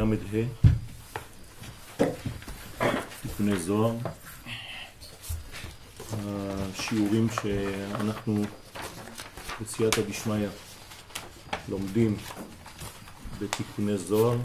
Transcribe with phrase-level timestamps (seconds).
[0.00, 0.44] ל"ה,
[3.22, 3.96] תיקוני זוהר,
[6.12, 8.44] השיעורים שאנחנו
[9.60, 10.48] בסייעתא דשמיא
[11.68, 12.16] לומדים
[13.38, 14.38] בתיקוני זוהר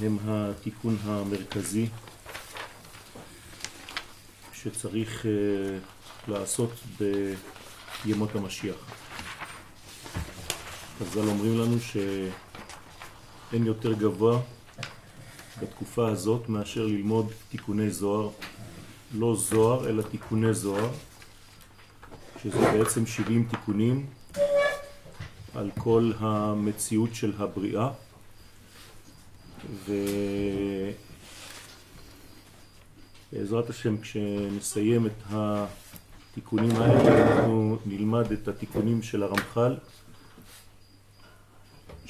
[0.00, 1.86] הם התיקון המרכזי
[4.52, 5.30] שצריך אה,
[6.28, 6.70] לעשות
[8.04, 8.76] בימות המשיח.
[10.98, 11.76] חז"ל אומרים לנו
[13.50, 14.40] שאין יותר גבוה
[15.62, 18.30] בתקופה הזאת מאשר ללמוד תיקוני זוהר,
[19.14, 20.90] לא זוהר אלא תיקוני זוהר,
[22.42, 24.06] שזה בעצם 70 תיקונים
[25.54, 27.90] על כל המציאות של הבריאה.
[33.32, 39.76] ובעזרת השם כשנסיים את התיקונים האלה אנחנו נלמד את התיקונים של הרמח"ל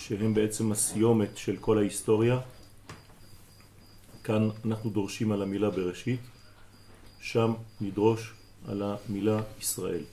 [0.09, 2.41] שהם בעצם הסיומת של כל ההיסטוריה.
[4.25, 6.21] כאן אנחנו דורשים על המילה בראשית,
[7.21, 8.33] שם נדרוש
[8.69, 10.05] על המילה ישראל.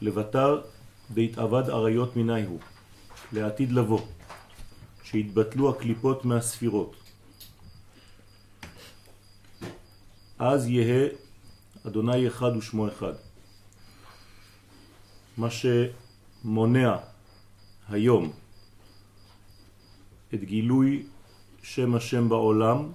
[0.00, 0.62] לבטר
[1.10, 2.60] דהתאבד אריות מיני הוא,
[3.32, 4.00] לעתיד לבוא,
[5.02, 6.96] שהתבטלו הקליפות מהספירות.
[10.38, 11.08] אז יהא
[11.86, 13.14] אדוני אחד ושמו אחד.
[15.36, 15.50] מה
[16.48, 16.96] שמונע
[17.88, 18.32] היום
[20.34, 21.06] את גילוי
[21.62, 22.92] שם השם בעולם,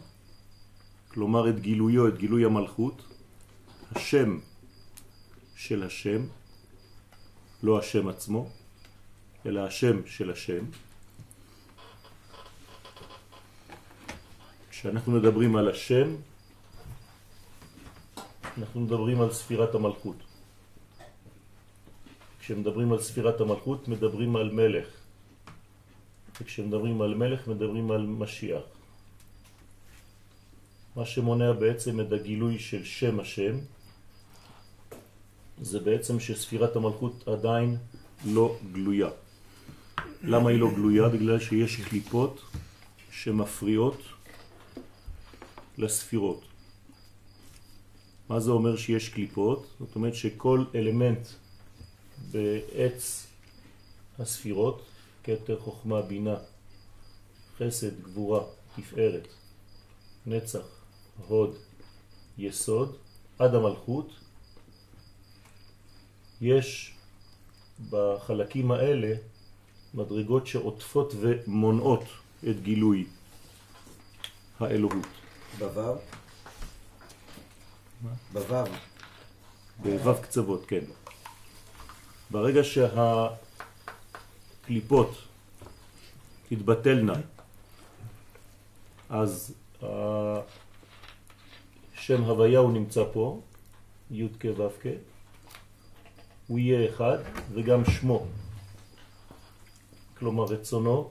[1.08, 3.02] כלומר את גילויו, את גילוי המלכות,
[3.96, 4.40] השם
[5.56, 6.22] של השם,
[7.64, 8.50] לא השם עצמו,
[9.46, 10.66] אלא השם של השם.
[14.70, 16.16] כשאנחנו מדברים על השם,
[18.58, 20.33] אנחנו מדברים על ספירת המלכות.
[22.44, 24.88] כשמדברים על ספירת המלכות מדברים על מלך,
[26.42, 28.64] וכשמדברים על מלך מדברים על משיח.
[30.96, 33.56] מה שמונע בעצם את הגילוי של שם השם
[35.62, 37.78] זה בעצם שספירת המלכות עדיין
[38.26, 39.10] לא גלויה.
[40.24, 41.10] למה היא לא גלויה?
[41.10, 42.42] בגלל שיש קליפות
[43.12, 44.02] שמפריעות
[45.78, 46.42] לספירות.
[48.30, 49.68] מה זה אומר שיש קליפות?
[49.80, 51.43] זאת אומרת שכל אלמנט
[52.32, 53.28] בעץ
[54.20, 54.82] הספירות,
[55.24, 56.36] כתר, חוכמה, בינה,
[57.58, 58.44] חסד, גבורה,
[58.76, 59.28] תפארת,
[60.26, 60.66] נצח,
[61.28, 61.56] הוד,
[62.38, 62.98] יסוד,
[63.40, 64.10] עד המלכות,
[66.42, 66.94] יש
[67.90, 69.16] בחלקים האלה
[69.94, 72.04] מדרגות שעוטפות ומונעות
[72.50, 73.06] את גילוי
[74.60, 75.08] האלוהות.
[75.60, 75.96] בוו?
[78.34, 78.66] בוו.
[79.82, 80.84] בוו קצוות, כן.
[82.32, 82.62] ברגע
[84.64, 85.18] שהקליפות
[86.50, 87.14] תתבטלנה,
[89.10, 89.54] אז
[91.94, 93.42] שם הוויה הוא נמצא פה,
[94.12, 94.88] י' כ' ו' כ',
[96.48, 97.18] הוא יהיה אחד,
[97.54, 98.26] וגם שמו,
[100.18, 101.10] כלומר רצונו,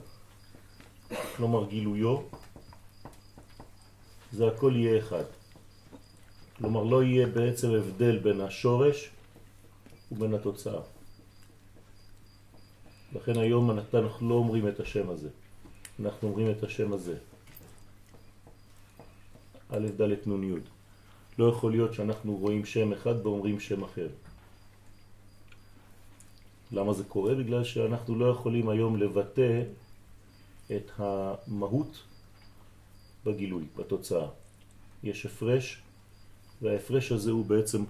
[1.36, 2.16] כלומר גילויו,
[4.32, 5.24] זה הכל יהיה אחד.
[6.56, 9.10] כלומר לא יהיה בעצם הבדל בין השורש
[10.12, 10.80] ובין התוצאה.
[13.14, 15.28] לכן היום אנחנו לא אומרים את השם הזה,
[16.00, 17.16] אנחנו אומרים את השם הזה.
[19.70, 20.54] א' ד' נ' י'.
[21.38, 24.08] לא יכול להיות שאנחנו רואים שם אחד ואומרים שם אחר.
[26.72, 27.34] למה זה קורה?
[27.34, 29.62] בגלל שאנחנו לא יכולים היום לבטא
[30.76, 32.02] את המהות
[33.24, 34.26] בגילוי, בתוצאה.
[35.04, 35.82] יש הפרש,
[36.62, 37.84] וההפרש הזה הוא בעצם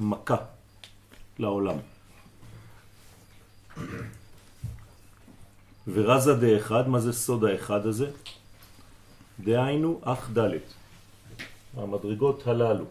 [0.00, 0.36] מכה
[1.38, 1.78] לעולם.
[5.94, 8.10] ורזה דה אחד, מה זה סוד האחד הזה?
[9.40, 10.62] דהיינו אך דלת.
[11.76, 12.84] המדרגות הללו,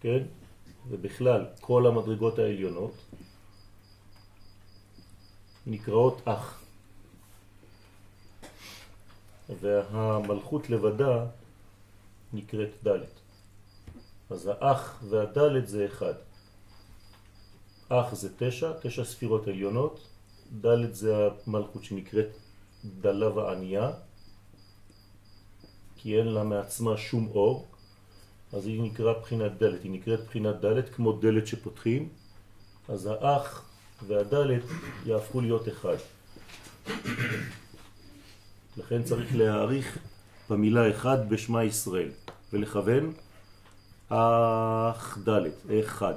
[0.00, 0.22] כן?
[0.88, 2.94] ובכלל כל המדרגות העליונות
[5.66, 6.62] נקראות אח.
[9.60, 11.24] והמלכות לבדה
[12.32, 13.20] נקראת דלת.
[14.30, 16.14] אז האח והדלת זה אחד.
[17.88, 20.11] אח זה תשע, תשע ספירות עליונות,
[20.60, 22.28] דלת זה המלכות שנקראת
[23.00, 23.90] דלה וענייה,
[25.96, 27.66] כי אין לה מעצמה שום אור,
[28.52, 32.08] אז היא נקרא בחינת דלת, היא נקראת בחינת דלת כמו דלת שפותחים,
[32.88, 33.64] אז האח
[34.06, 34.62] והדלת
[35.06, 35.96] יהפכו להיות אחד.
[38.76, 39.98] לכן צריך להעריך
[40.50, 42.10] במילה אחד בשמה ישראל
[42.52, 43.12] ולכוון
[44.08, 46.14] אך דלת, אחד.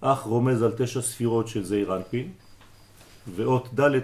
[0.00, 2.32] אך רומז על תשע ספירות של זעיר אנפין,
[3.34, 4.00] ואות ד'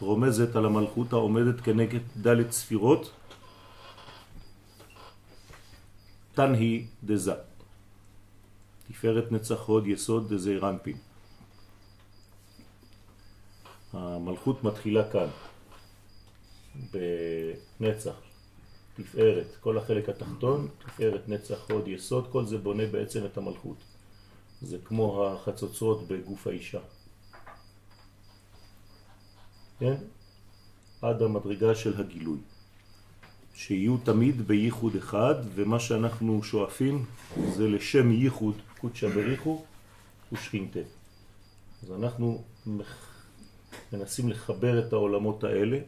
[0.00, 3.10] רומזת על המלכות העומדת כנגד ד' ספירות,
[6.34, 7.34] תנהי דזה.
[8.88, 10.96] תפארת נצח הוד יסוד דזעיר אנפין.
[13.92, 15.28] המלכות מתחילה כאן,
[17.80, 18.14] בנצח,
[18.94, 23.89] תפארת, כל החלק התחתון, תפארת נצח הוד יסוד, כל זה בונה בעצם את המלכות.
[24.62, 26.80] זה כמו החצוצרות בגוף האישה.
[29.78, 29.94] כן?
[31.02, 32.38] עד המדרגה של הגילוי.
[33.54, 37.04] שיהיו תמיד בייחוד אחד, ומה שאנחנו שואפים
[37.56, 39.64] זה לשם ייחוד קודשא בריחו
[40.32, 40.80] ושכינתה.
[41.82, 42.44] אז אנחנו
[43.92, 45.78] מנסים לחבר את העולמות האלה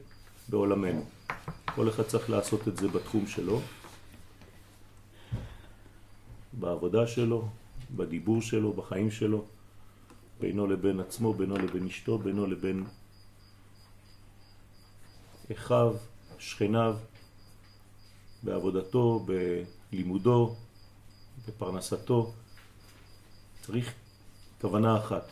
[0.48, 1.04] בעולמנו.
[1.74, 3.60] כל אחד צריך לעשות את זה בתחום שלו,
[6.52, 7.48] בעבודה שלו,
[7.96, 9.44] בדיבור שלו, בחיים שלו,
[10.40, 12.84] בינו לבין עצמו, בינו לבין אשתו, בינו לבין
[15.52, 15.94] אחיו,
[16.38, 16.96] שכניו,
[18.42, 19.26] בעבודתו,
[19.92, 20.56] בלימודו,
[21.48, 22.32] בפרנסתו.
[23.62, 23.94] צריך
[24.60, 25.24] כוונה אחת.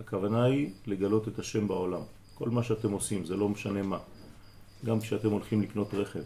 [0.00, 2.02] הכוונה היא לגלות את השם בעולם.
[2.34, 3.98] כל מה שאתם עושים, זה לא משנה מה.
[4.84, 6.22] גם כשאתם הולכים לקנות רכב.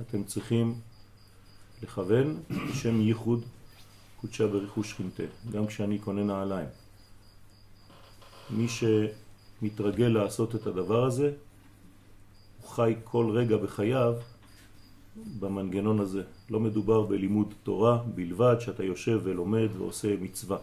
[0.00, 0.80] אתם צריכים
[1.82, 2.42] לכוון
[2.74, 3.44] שם ייחוד
[4.20, 6.68] קודשה בריחוש שכינתה, גם כשאני קונה נעליים.
[8.50, 11.32] מי שמתרגל לעשות את הדבר הזה,
[12.60, 14.14] הוא חי כל רגע בחייו
[15.40, 16.22] במנגנון הזה.
[16.50, 20.58] לא מדובר בלימוד תורה בלבד, שאתה יושב ולומד ועושה מצווה.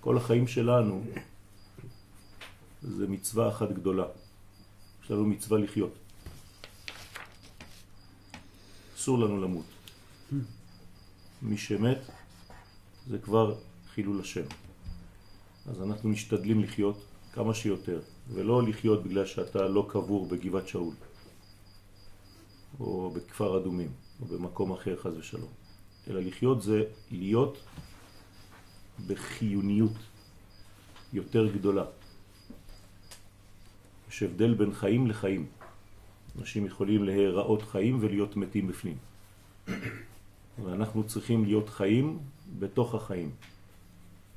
[0.00, 1.04] כל החיים שלנו
[2.82, 4.04] זה מצווה אחת גדולה.
[5.04, 5.94] יש לנו מצווה לחיות.
[8.96, 9.77] אסור לנו למות.
[11.42, 11.98] מי שמת
[13.06, 13.54] זה כבר
[13.94, 14.44] חילול השם.
[15.66, 18.00] אז אנחנו משתדלים לחיות כמה שיותר,
[18.32, 20.94] ולא לחיות בגלל שאתה לא קבור בגבעת שאול,
[22.80, 23.88] או בכפר אדומים,
[24.20, 25.50] או במקום אחר חז ושלום.
[26.10, 27.58] אלא לחיות זה להיות
[29.06, 29.96] בחיוניות
[31.12, 31.84] יותר גדולה.
[34.08, 35.46] יש הבדל בין חיים לחיים.
[36.38, 38.96] אנשים יכולים להיראות חיים ולהיות מתים בפנים.
[40.64, 42.18] ואנחנו צריכים להיות חיים
[42.58, 43.30] בתוך החיים.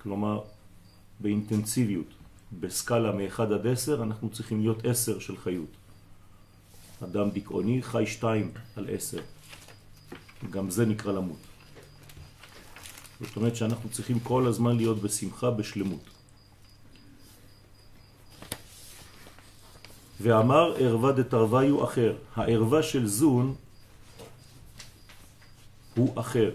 [0.02, 0.42] כלומר,
[1.20, 2.08] באינטנסיביות,
[2.60, 5.70] בסקאלה מ-1 עד 10, אנחנו צריכים להיות 10 של חיות.
[7.04, 9.22] אדם דיכאוני חי 2 על 10.
[10.50, 11.38] גם זה נקרא למות.
[13.22, 16.04] זאת אומרת שאנחנו צריכים כל הזמן להיות בשמחה, בשלמות.
[20.22, 22.16] ואמר ערווה דתרוויו אחר.
[22.36, 23.56] הערווה של זון
[25.96, 26.52] הוא אחר.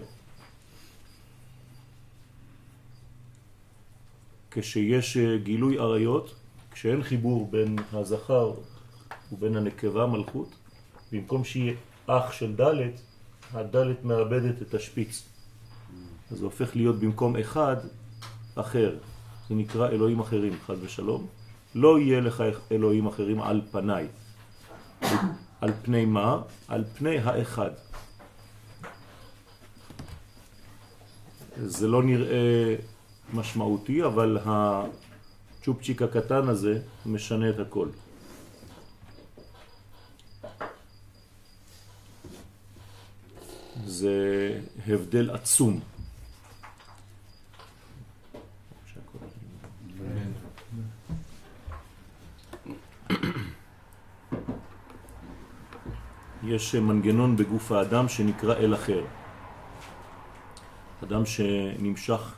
[4.51, 6.35] כשיש אה, גילוי עריות,
[6.71, 8.53] כשאין חיבור בין הזכר
[9.31, 10.49] ובין הנקבה מלכות,
[11.11, 11.73] במקום שיהיה
[12.07, 12.89] אח של ד',
[13.53, 15.23] הד' מאבדת את השפיץ.
[16.31, 17.75] אז זה הופך להיות במקום אחד,
[18.55, 18.97] אחר.
[19.49, 21.27] זה נקרא אלוהים אחרים, חד ושלום.
[21.75, 24.07] לא יהיה לך אלוהים אחרים על פניי.
[25.61, 26.41] על פני מה?
[26.67, 27.71] על פני האחד.
[31.65, 32.75] זה לא נראה
[33.33, 37.87] משמעותי, אבל הצ'ופצ'יק הקטן הזה משנה את הכל.
[43.85, 45.79] זה הבדל עצום.
[56.43, 59.05] יש מנגנון בגוף האדם שנקרא אל אחר.
[61.03, 62.33] אדם שנמשך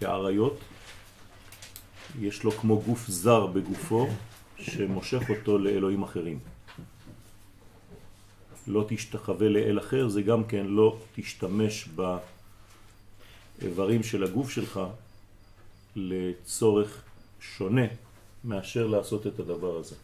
[0.00, 0.58] כעריות,
[2.20, 4.08] יש לו כמו גוף זר בגופו
[4.58, 6.38] שמושך אותו לאלוהים אחרים.
[8.66, 11.88] לא תשתחווה לאל אחר, זה גם כן לא תשתמש
[13.58, 14.80] באיברים של הגוף שלך
[15.96, 17.02] לצורך
[17.40, 17.86] שונה
[18.44, 19.96] מאשר לעשות את הדבר הזה.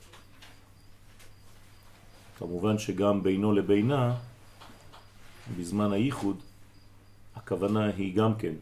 [2.38, 4.14] כמובן שגם בינו לבינה,
[5.58, 6.36] בזמן הייחוד,
[7.38, 8.54] הכוונה היא גם כן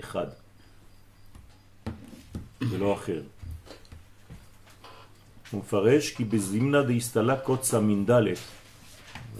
[0.00, 0.26] אחד,
[2.60, 3.22] ולא אחר.
[5.50, 8.38] הוא מפרש כי בזימנה דהסתלה קוצה מן דלת.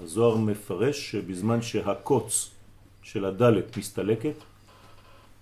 [0.03, 2.51] הזוהר מפרש שבזמן שהקוץ
[3.03, 4.35] של הדלת מסתלקת,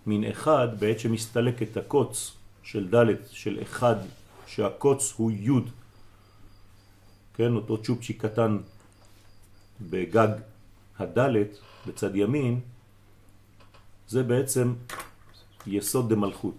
[0.06, 3.96] מן אחד, בעת שמסתלקת הקוץ של דלת, של אחד,
[4.46, 5.70] שהקוץ הוא יוד,
[7.34, 8.58] כן, אותו צ'ופצ'י קטן
[9.80, 10.28] בגג
[10.98, 12.60] הדלת, בצד ימין,
[14.08, 14.74] זה בעצם
[15.66, 16.54] יסוד דמלכות.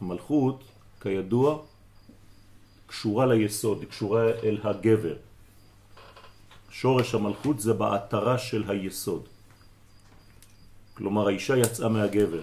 [0.00, 0.64] המלכות,
[1.00, 1.62] כידוע,
[2.86, 5.16] קשורה ליסוד, קשורה אל הגבר.
[6.70, 9.22] שורש המלכות זה בעתרה של היסוד.
[10.94, 12.42] כלומר, האישה יצאה מהגבר,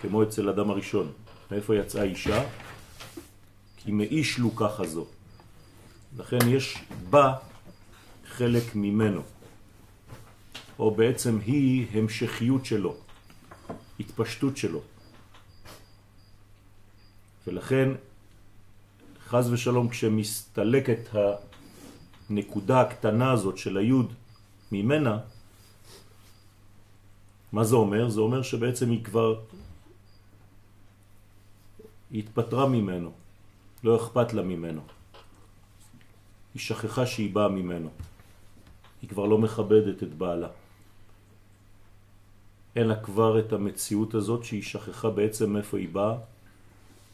[0.00, 1.12] כמו אצל אדם הראשון.
[1.50, 2.44] מאיפה יצאה אישה?
[3.76, 5.06] כי מאיש לוקחה זו.
[6.18, 6.78] לכן יש
[7.10, 7.34] בה
[8.26, 9.22] חלק ממנו,
[10.78, 12.96] או בעצם היא המשכיות שלו,
[14.00, 14.80] התפשטות שלו.
[17.46, 17.88] ולכן,
[19.26, 21.08] חז ושלום, כשמסתלקת
[22.30, 24.12] הנקודה הקטנה הזאת של היוד
[24.72, 25.18] ממנה,
[27.52, 28.08] מה זה אומר?
[28.08, 29.40] זה אומר שבעצם היא כבר
[32.14, 33.12] התפטרה ממנו,
[33.84, 34.80] לא אכפת לה ממנו.
[36.54, 37.90] היא שכחה שהיא באה ממנו.
[39.02, 40.48] היא כבר לא מכבדת את בעלה.
[42.76, 46.16] אין לה כבר את המציאות הזאת שהיא שכחה בעצם איפה היא באה.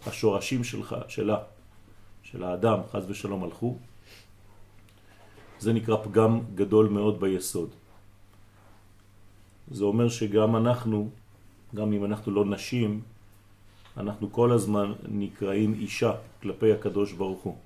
[0.07, 1.39] השורשים שלך, שלה,
[2.23, 3.77] של האדם, חז ושלום הלכו.
[5.59, 7.71] זה נקרא פגם גדול מאוד ביסוד.
[9.71, 11.11] זה אומר שגם אנחנו,
[11.75, 13.01] גם אם אנחנו לא נשים,
[13.97, 16.13] אנחנו כל הזמן נקראים אישה
[16.43, 17.57] כלפי הקדוש ברוך הוא.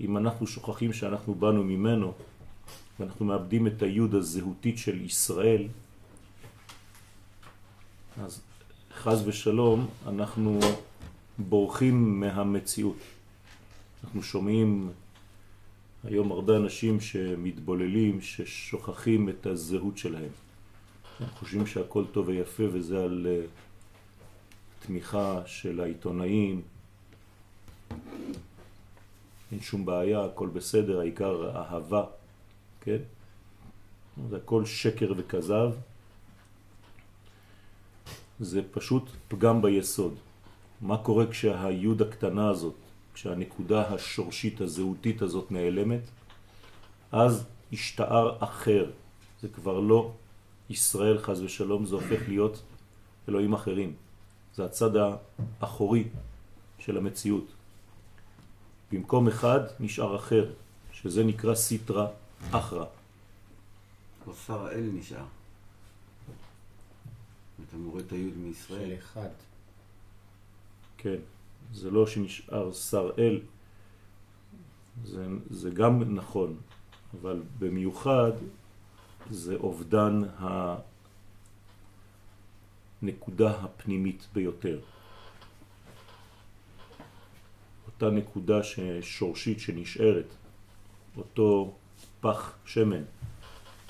[0.00, 2.12] אם אנחנו שוכחים שאנחנו באנו ממנו,
[3.00, 5.68] ואנחנו מאבדים את היוד הזהותית של ישראל,
[8.24, 8.40] אז
[8.94, 10.60] חז ושלום אנחנו
[11.38, 12.96] בורחים מהמציאות.
[14.04, 14.90] אנחנו שומעים
[16.04, 20.30] היום הרבה אנשים שמתבוללים, ששוכחים את הזהות שלהם.
[21.20, 26.62] הם חושבים שהכל טוב ויפה וזה על uh, תמיכה של העיתונאים.
[29.52, 32.04] אין שום בעיה, הכל בסדר, העיקר אהבה,
[32.80, 32.98] כן?
[34.30, 35.72] זה הכל שקר וכזב.
[38.40, 40.14] זה פשוט פגם ביסוד.
[40.80, 42.74] מה קורה כשהיוד הקטנה הזאת,
[43.14, 46.00] כשהנקודה השורשית הזהותית הזאת נעלמת?
[47.12, 48.90] אז השתער אחר.
[49.42, 50.12] זה כבר לא
[50.70, 52.62] ישראל חז ושלום, זה הופך להיות
[53.28, 53.92] אלוהים אחרים.
[54.54, 54.90] זה הצד
[55.60, 56.04] האחורי
[56.78, 57.46] של המציאות.
[58.92, 60.50] במקום אחד נשאר אחר,
[60.92, 62.06] שזה נקרא סיטרה
[62.50, 62.86] אחרה.
[64.26, 65.37] או שר אל נשאר.
[67.68, 68.88] אתה מורה את היוד מישראל.
[68.88, 69.28] של אחד.
[70.98, 71.16] כן,
[71.74, 73.40] זה לא שנשאר שר אל,
[75.04, 76.56] זה, זה גם נכון,
[77.20, 78.32] אבל במיוחד
[79.30, 80.22] זה אובדן
[83.02, 84.80] הנקודה הפנימית ביותר.
[87.86, 88.60] אותה נקודה
[89.00, 90.26] שורשית שנשארת,
[91.16, 91.74] אותו
[92.20, 93.02] פח שמן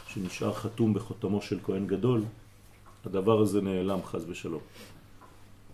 [0.06, 2.24] שנשאר חתום בחותמו של כהן גדול,
[3.04, 4.62] הדבר הזה נעלם חז ושלום.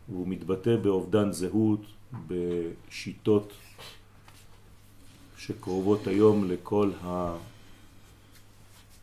[0.08, 1.80] והוא מתבטא באובדן זהות,
[2.28, 3.52] בשיטות
[5.38, 6.90] שקרובות היום לכל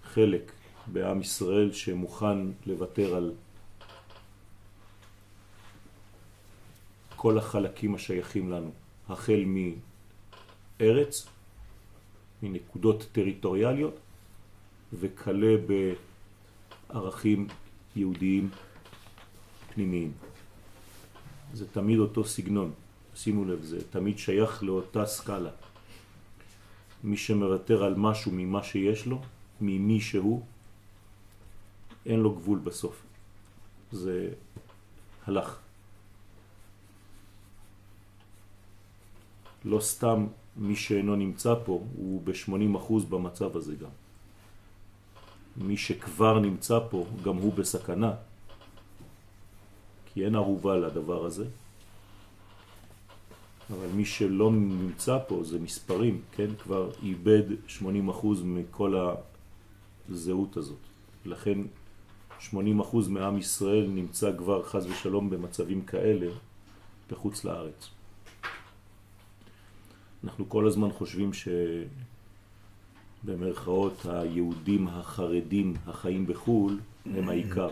[0.06, 0.52] החלק
[0.88, 3.32] בעם ישראל שמוכן לוותר על
[7.16, 8.72] כל החלקים השייכים לנו,
[9.10, 9.44] החל
[10.80, 11.28] מארץ,
[12.44, 13.96] מנקודות טריטוריאליות,
[14.94, 15.56] וכלה
[16.90, 17.48] בערכים
[17.96, 18.50] יהודיים
[19.74, 20.12] פנימיים.
[21.54, 22.72] זה תמיד אותו סגנון,
[23.16, 25.50] שימו לב, זה תמיד שייך לאותה סקאלה.
[27.04, 29.22] מי שמוותר על משהו ממה שיש לו,
[29.62, 30.46] ממי שהוא,
[32.06, 33.04] אין לו גבול בסוף.
[33.92, 34.34] זה
[35.28, 35.60] הלך.
[39.66, 43.90] לא סתם מי שאינו נמצא פה הוא ב-80% במצב הזה גם.
[45.58, 48.14] מי שכבר נמצא פה גם הוא בסכנה,
[50.06, 51.46] כי אין ערובה לדבר הזה.
[53.72, 56.56] אבל מי שלא נמצא פה זה מספרים, כן?
[56.64, 57.44] כבר איבד
[57.80, 57.82] 80%
[58.44, 58.96] מכל
[60.10, 60.78] הזהות הזאת.
[61.26, 61.60] לכן
[62.52, 62.54] 80%
[63.10, 66.28] מעם ישראל נמצא כבר חז ושלום במצבים כאלה
[67.12, 67.90] בחוץ לארץ.
[70.24, 71.34] אנחנו כל הזמן חושבים
[73.24, 77.70] שבמרכאות היהודים החרדים החיים בחו"ל הם העיקר.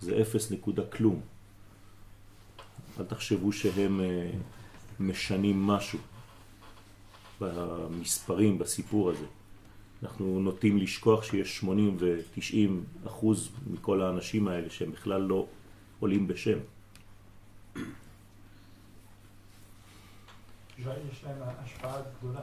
[0.00, 1.20] זה אפס נקודה כלום.
[3.00, 4.30] אל תחשבו שהם אה,
[5.00, 5.98] משנים משהו
[7.40, 9.26] במספרים, בסיפור הזה.
[10.02, 15.46] אנחנו נוטים לשכוח שיש 80 ו-90 אחוז מכל האנשים האלה שהם בכלל לא
[16.00, 16.58] עולים בשם.
[20.78, 20.86] יש
[21.24, 22.40] להם השפעה גדולה.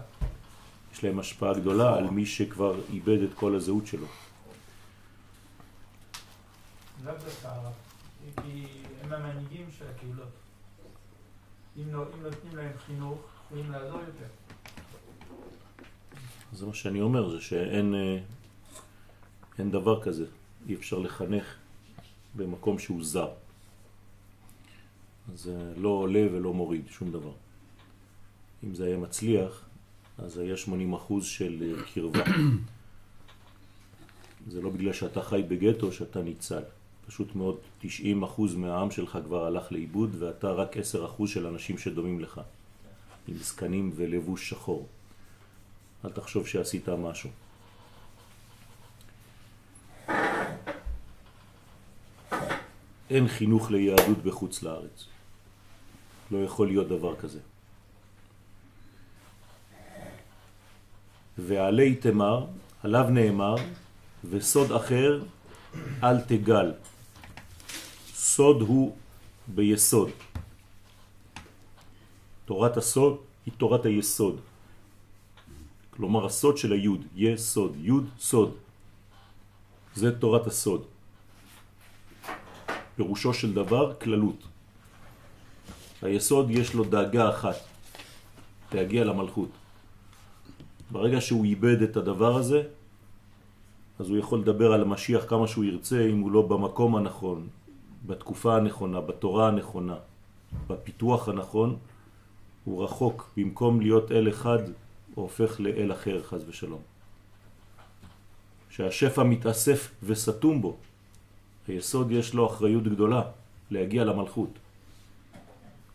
[0.95, 4.07] יש להם השפעה גדולה על מי שכבר איבד את כל הזהות שלו.
[7.03, 7.73] לאו דווקא הרב.
[8.43, 8.67] כי
[9.01, 10.27] הם המנהיגים של הקהילות.
[11.77, 14.25] אם לא- אם נותנים להם חינוך, יכולים לעזור יותר.
[16.53, 18.19] זה מה שאני אומר, זה שאין אה,
[19.59, 20.25] אין דבר כזה.
[20.67, 21.55] אי אפשר לחנך
[22.35, 23.29] במקום שהוא זר.
[25.35, 27.31] זה לא עולה ולא מוריד, שום דבר.
[28.63, 29.64] אם זה היה מצליח,
[30.17, 32.23] אז היה 80% של אה, קרבה.
[34.51, 36.63] זה לא בגלל שאתה חי בגטו שאתה ניצל.
[37.07, 37.85] פשוט מאוד 90%
[38.55, 40.77] מהעם שלך כבר הלך לאיבוד ואתה רק
[41.21, 42.41] 10% של אנשים שדומים לך.
[43.27, 44.87] עם זקנים ולבוש שחור.
[46.05, 47.29] אל תחשוב שעשית משהו.
[53.09, 55.05] אין חינוך ליהדות בחוץ לארץ.
[56.31, 57.39] לא יכול להיות דבר כזה.
[61.37, 62.45] ועלי תמר,
[62.83, 63.55] עליו נאמר,
[64.29, 65.21] וסוד אחר
[66.03, 66.73] אל תגל.
[68.13, 68.95] סוד הוא
[69.47, 70.09] ביסוד.
[72.45, 74.41] תורת הסוד היא תורת היסוד.
[75.89, 78.51] כלומר הסוד של היוד, יסוד, יוד, סוד.
[79.95, 80.83] זה תורת הסוד.
[82.95, 84.43] פירושו של דבר כללות.
[86.01, 87.55] היסוד יש לו דאגה אחת,
[88.71, 89.49] להגיע למלכות.
[90.91, 92.63] ברגע שהוא איבד את הדבר הזה,
[93.99, 97.47] אז הוא יכול לדבר על המשיח כמה שהוא ירצה, אם הוא לא במקום הנכון,
[98.05, 99.95] בתקופה הנכונה, בתורה הנכונה,
[100.67, 101.77] בפיתוח הנכון,
[102.65, 103.31] הוא רחוק.
[103.37, 104.59] במקום להיות אל אחד,
[105.15, 106.81] הוא הופך לאל אחר, חז ושלום.
[108.69, 110.77] שהשפע מתאסף וסתום בו.
[111.67, 113.21] היסוד יש לו אחריות גדולה
[113.71, 114.49] להגיע למלכות.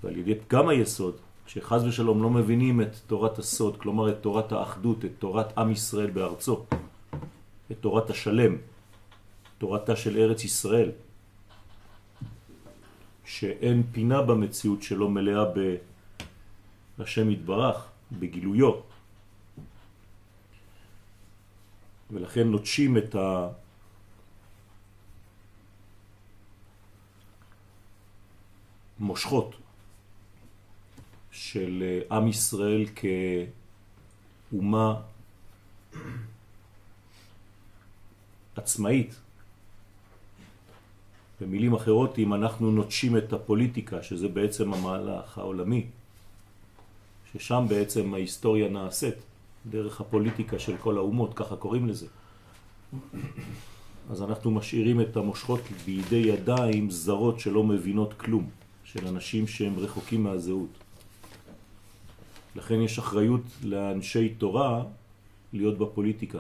[0.03, 1.17] ועל ידי גם היסוד,
[1.51, 6.11] שחז ושלום לא מבינים את תורת הסוד, כלומר את תורת האחדות, את תורת עם ישראל
[6.11, 6.65] בארצו,
[7.71, 8.57] את תורת השלם,
[9.59, 10.91] תורתה של ארץ ישראל,
[13.25, 15.45] שאין פינה במציאות שלו מלאה
[16.99, 18.73] בהשם יתברך, בגילויו.
[22.11, 23.49] ולכן נוטשים את ה...
[28.99, 29.60] מושכות
[31.31, 32.87] של אה, עם ישראל
[34.51, 35.01] כאומה
[38.57, 39.15] עצמאית.
[41.41, 45.87] במילים אחרות, אם אנחנו נוטשים את הפוליטיקה, שזה בעצם המהלך העולמי,
[47.33, 49.15] ששם בעצם ההיסטוריה נעשית,
[49.71, 52.07] דרך הפוליטיקה של כל האומות, ככה קוראים לזה.
[54.11, 58.51] אז אנחנו משאירים את המושכות בידי ידיים זרות שלא מבינות כלום,
[58.85, 60.80] של אנשים שהם רחוקים מהזהות.
[62.57, 64.85] לכן יש אחריות לאנשי תורה
[65.53, 66.39] להיות בפוליטיקה.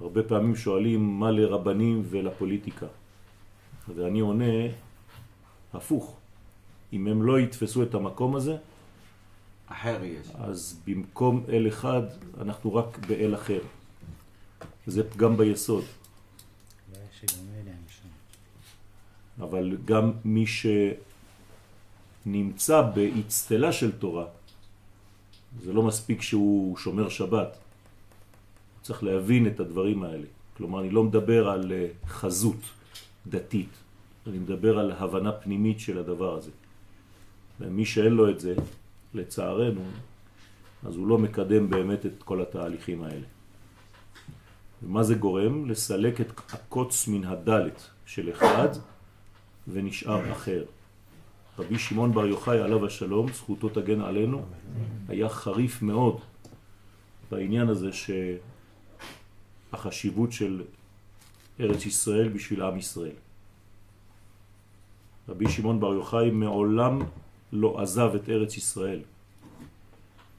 [0.00, 2.86] הרבה פעמים שואלים מה לרבנים ולפוליטיקה.
[3.94, 4.54] ואני עונה
[5.74, 6.16] הפוך.
[6.92, 8.56] אם הם לא יתפסו את המקום הזה,
[9.66, 10.26] אחר יש.
[10.34, 12.02] אז במקום אל אחד
[12.40, 13.60] אנחנו רק באל אחר.
[14.86, 15.84] זה פגם ביסוד.
[17.88, 18.08] שם.
[19.44, 20.46] אבל גם מי
[22.24, 24.26] שנמצא באצטלה של תורה,
[25.62, 27.58] זה לא מספיק שהוא שומר שבת.
[28.82, 30.26] צריך להבין את הדברים האלה.
[30.56, 32.60] כלומר, אני לא מדבר על אה, חזות
[33.26, 33.68] דתית,
[34.26, 36.50] אני מדבר על הבנה פנימית של הדבר הזה.
[37.60, 38.54] ומי שאין לו את זה,
[39.14, 39.80] לצערנו,
[40.86, 43.26] אז הוא לא מקדם באמת את כל התהליכים האלה.
[44.82, 45.70] ומה זה גורם?
[45.70, 48.68] לסלק את הקוץ מן הדלת של אחד
[49.68, 50.64] ונשאר אחר.
[51.58, 54.42] רבי שמעון בר יוחאי עליו השלום, זכותו תגן עלינו,
[55.08, 56.20] היה חריף מאוד
[57.30, 57.90] בעניין הזה
[59.72, 60.62] שהחשיבות של
[61.60, 63.14] ארץ ישראל בשביל עם ישראל.
[65.28, 66.98] רבי שמעון בר יוחאי מעולם
[67.52, 69.00] לא עזב את ארץ ישראל.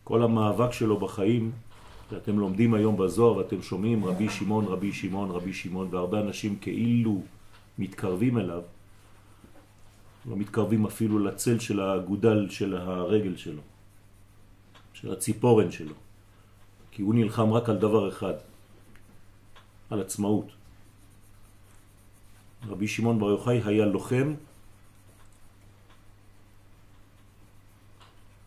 [0.03, 1.51] כל המאבק שלו בחיים,
[2.09, 7.21] שאתם לומדים היום בזוהר ואתם שומעים רבי שמעון, רבי שמעון, רבי שמעון, והרבה אנשים כאילו
[7.79, 8.61] מתקרבים אליו,
[10.25, 13.61] לא מתקרבים אפילו לצל של הגודל של הרגל שלו,
[14.93, 15.93] של הציפורן שלו,
[16.91, 18.33] כי הוא נלחם רק על דבר אחד,
[19.89, 20.47] על עצמאות.
[22.67, 24.33] רבי שמעון בר יוחאי היה לוחם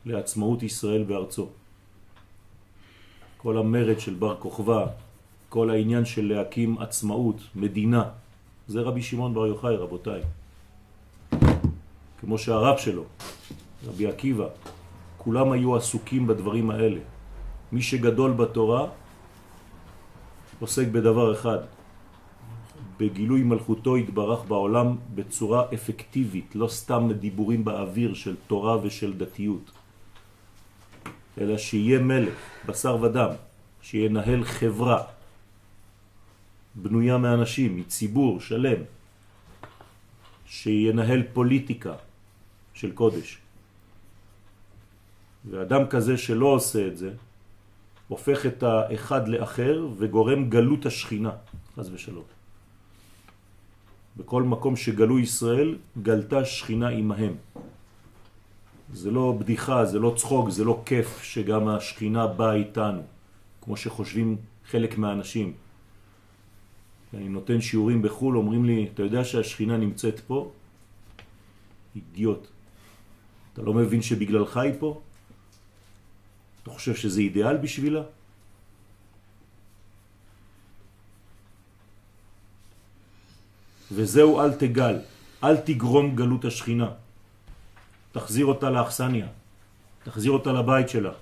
[0.07, 1.49] לעצמאות ישראל בארצו.
[3.37, 4.87] כל המרד של בר כוכבא,
[5.49, 8.05] כל העניין של להקים עצמאות, מדינה,
[8.69, 10.23] זה רבי שמעון בר יוחאי, רבותיי.
[12.21, 13.05] כמו שהרב שלו,
[13.87, 14.47] רבי עקיבא,
[15.19, 17.01] כולם היו עסוקים בדברים האלה.
[17.73, 18.87] מי שגדול בתורה
[20.61, 21.59] עוסק בדבר אחד,
[22.99, 29.71] בגילוי מלכותו יתברך בעולם בצורה אפקטיבית, לא סתם דיבורים באוויר של תורה ושל דתיות,
[31.39, 33.31] אלא שיהיה מלך, בשר ודם,
[33.83, 35.03] שינהל חברה
[36.75, 38.96] בנויה מאנשים, מציבור שלם,
[40.47, 41.95] שינהל פוליטיקה
[42.75, 43.39] של קודש.
[45.51, 47.11] ואדם כזה שלא עושה את זה,
[48.09, 51.31] הופך את האחד לאחר וגורם גלות השכינה,
[51.77, 52.25] חז ושלום.
[54.17, 57.35] בכל מקום שגלו ישראל, גלתה שכינה עמהם.
[58.93, 63.03] זה לא בדיחה, זה לא צחוק, זה לא כיף שגם השכינה באה איתנו,
[63.63, 64.37] כמו שחושבים
[64.71, 65.66] חלק מהאנשים.
[67.15, 70.51] אני נותן שיעורים בחו"ל, אומרים לי, אתה יודע שהשכינה נמצאת פה?
[71.97, 72.47] אידיוט.
[73.53, 75.01] אתה לא מבין שבגללך היא פה?
[76.63, 78.03] אתה חושב שזה אידיאל בשבילה?
[83.93, 84.99] וזהו אל תגל,
[85.45, 86.91] אל תגרום גלות השכינה.
[88.13, 89.27] תחזיר אותה לאכסניה,
[90.05, 91.13] תחזיר אותה לבית שלה.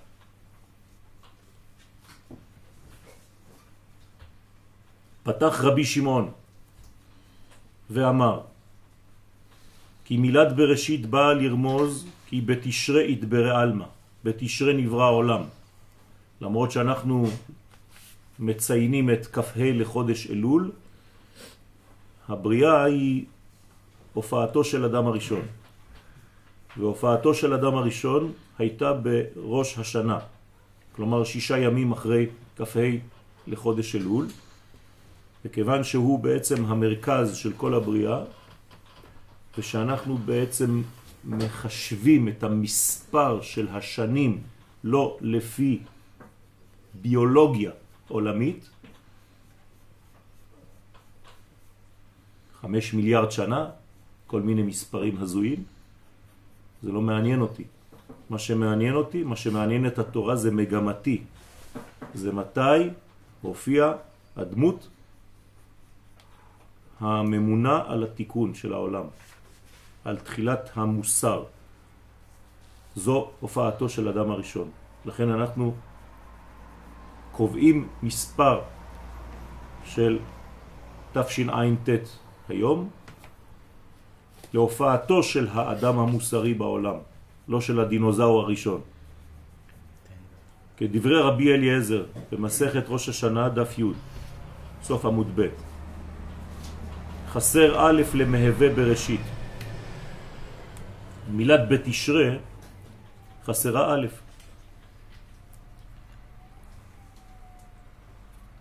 [5.24, 6.30] פתח רבי שמעון
[7.90, 8.40] ואמר
[10.04, 13.84] כי מילת בראשית באה לרמוז כי בתשרה יתברא אלמה,
[14.24, 15.42] בתשרה נברא העולם.
[16.40, 17.26] למרות שאנחנו
[18.38, 20.72] מציינים את כ"ה לחודש אלול,
[22.28, 23.24] הבריאה היא
[24.12, 25.42] הופעתו של אדם הראשון.
[26.76, 30.18] והופעתו של אדם הראשון הייתה בראש השנה,
[30.96, 32.80] כלומר שישה ימים אחרי כ"ה
[33.46, 34.26] לחודש אלול,
[35.44, 38.24] וכיוון שהוא בעצם המרכז של כל הבריאה,
[39.58, 40.82] ושאנחנו בעצם
[41.24, 44.40] מחשבים את המספר של השנים
[44.84, 45.80] לא לפי
[47.02, 47.70] ביולוגיה
[48.08, 48.68] עולמית,
[52.60, 53.70] חמש מיליארד שנה,
[54.26, 55.64] כל מיני מספרים הזויים,
[56.82, 57.64] זה לא מעניין אותי.
[58.30, 61.22] מה שמעניין אותי, מה שמעניין את התורה זה מגמתי.
[62.14, 62.90] זה מתי
[63.42, 63.92] הופיע
[64.36, 64.88] הדמות
[67.00, 69.04] הממונה על התיקון של העולם,
[70.04, 71.44] על תחילת המוסר.
[72.96, 74.70] זו הופעתו של אדם הראשון.
[75.04, 75.74] לכן אנחנו
[77.32, 78.60] קובעים מספר
[79.84, 80.18] של
[81.12, 81.88] תשע"ט
[82.48, 82.90] היום
[84.54, 86.96] להופעתו של האדם המוסרי בעולם,
[87.48, 88.80] לא של הדינוזאור הראשון.
[90.76, 93.84] כדברי רבי אליעזר במסכת ראש השנה דף י',
[94.82, 95.48] סוף עמוד ב',
[97.34, 99.20] חסר א' למהווה בראשית.
[101.28, 102.38] מילת בתשרה
[103.44, 104.06] חסרה א'.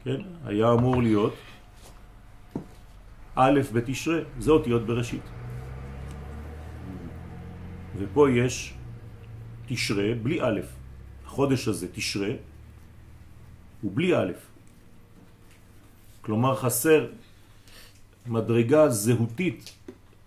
[0.03, 0.21] כן?
[0.45, 1.35] היה אמור להיות
[3.35, 5.25] א' בתשרה, זה אותיות בראשית.
[7.97, 8.73] ופה יש
[9.65, 10.59] תשרה בלי א'.
[11.25, 12.33] החודש הזה תשרה
[13.81, 14.33] הוא בלי א'.
[16.21, 17.07] כלומר חסר
[18.27, 19.73] מדרגה זהותית,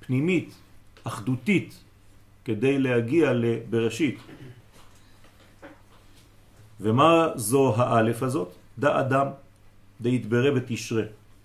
[0.01, 0.55] פנימית,
[1.05, 1.75] אחדותית,
[2.45, 4.19] כדי להגיע לבראשית.
[6.81, 8.51] ומה זו האלף הזאת?
[8.79, 9.27] דה אדם,
[10.01, 11.03] דה יתברא בתשרה.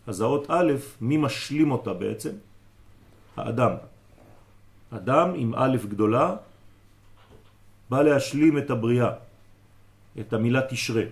[0.07, 2.35] אז האות א', מי משלים אותה בעצם?
[3.37, 3.73] האדם.
[4.91, 6.35] אדם עם א' גדולה
[7.89, 9.11] בא להשלים את הבריאה,
[10.19, 11.03] את המילה תשרה.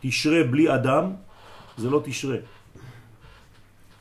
[0.00, 1.04] תשרה בלי אדם
[1.76, 2.36] זה לא תשרה.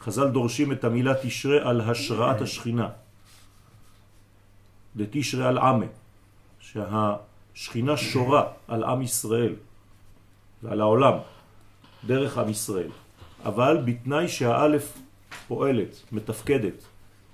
[0.05, 2.89] חז"ל דורשים את המילה תשרה על השראת השכינה.
[4.95, 5.85] דתשרה על עמה,
[6.59, 9.55] שהשכינה שורה על עם ישראל
[10.63, 11.13] ועל העולם
[12.05, 12.89] דרך עם ישראל.
[13.45, 14.97] אבל בתנאי שהאלף
[15.47, 16.85] פועלת, מתפקדת,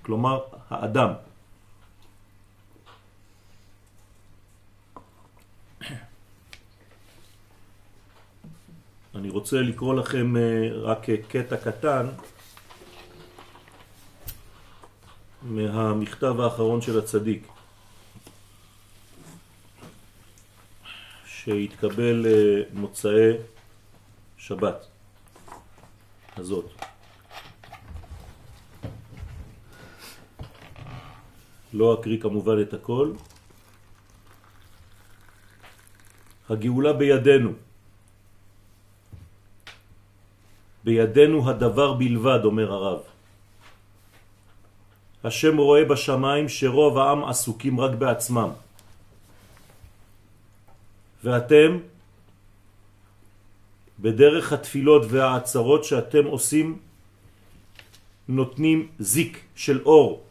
[0.02, 1.12] כלומר האדם.
[9.14, 12.06] אני רוצה לקרוא לכם אה, רק קטע קטן
[15.44, 17.46] מהמכתב האחרון של הצדיק
[21.26, 23.32] שהתקבל אה, מוצאי
[24.38, 24.92] שבת.
[26.36, 26.64] הזאת.
[31.72, 33.12] לא אקריא כמובן את הכל.
[36.50, 37.52] הגאולה בידינו.
[40.84, 43.11] בידינו הדבר בלבד, אומר הרב.
[45.24, 48.50] השם רואה בשמיים שרוב העם עסוקים רק בעצמם.
[51.24, 51.78] ואתם
[54.00, 56.78] בדרך התפילות והעצרות שאתם עושים
[58.28, 60.22] נותנים זיק של אור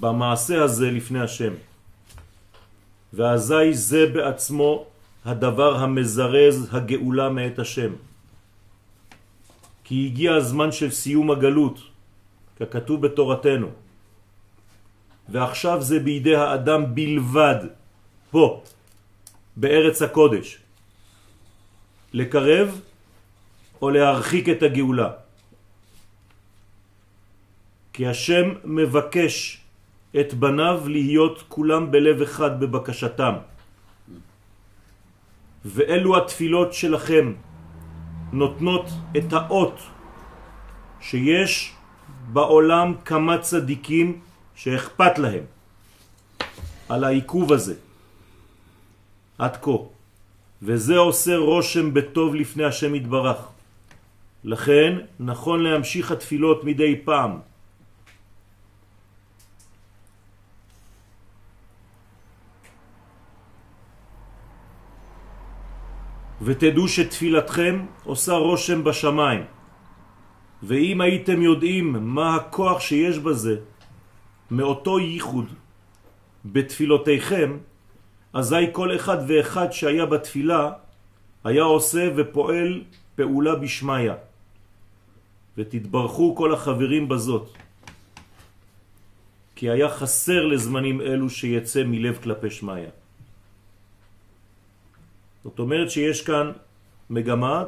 [0.00, 1.52] במעשה הזה לפני השם.
[3.12, 4.84] ואזי זה בעצמו
[5.24, 7.92] הדבר המזרז הגאולה מאת השם.
[9.84, 11.95] כי הגיע הזמן של סיום הגלות,
[12.60, 13.70] ככתוב בתורתנו.
[15.28, 17.60] ועכשיו זה בידי האדם בלבד,
[18.30, 18.62] פה,
[19.56, 20.58] בארץ הקודש,
[22.12, 22.80] לקרב
[23.82, 25.10] או להרחיק את הגאולה.
[27.92, 29.60] כי השם מבקש
[30.20, 33.34] את בניו להיות כולם בלב אחד בבקשתם.
[35.64, 37.32] ואלו התפילות שלכם
[38.32, 39.76] נותנות את האות
[41.00, 41.75] שיש
[42.32, 44.20] בעולם כמה צדיקים
[44.54, 45.44] שאכפת להם
[46.88, 47.74] על העיכוב הזה.
[49.38, 49.78] עד כה.
[50.62, 53.40] וזה עושה רושם בטוב לפני השם יתברך.
[54.44, 57.38] לכן נכון להמשיך התפילות מדי פעם.
[66.42, 69.55] ותדעו שתפילתכם עושה רושם בשמיים.
[70.62, 73.56] ואם הייתם יודעים מה הכוח שיש בזה,
[74.50, 75.48] מאותו ייחוד
[76.44, 77.58] בתפילותיכם,
[78.32, 80.72] אזי כל אחד ואחד שהיה בתפילה
[81.44, 82.82] היה עושה ופועל
[83.16, 84.14] פעולה בשמיה.
[85.56, 87.48] ותתברכו כל החברים בזאת.
[89.56, 92.90] כי היה חסר לזמנים אלו שיצא מלב כלפי שמיה.
[95.44, 96.52] זאת אומרת שיש כאן
[97.10, 97.64] מגמה,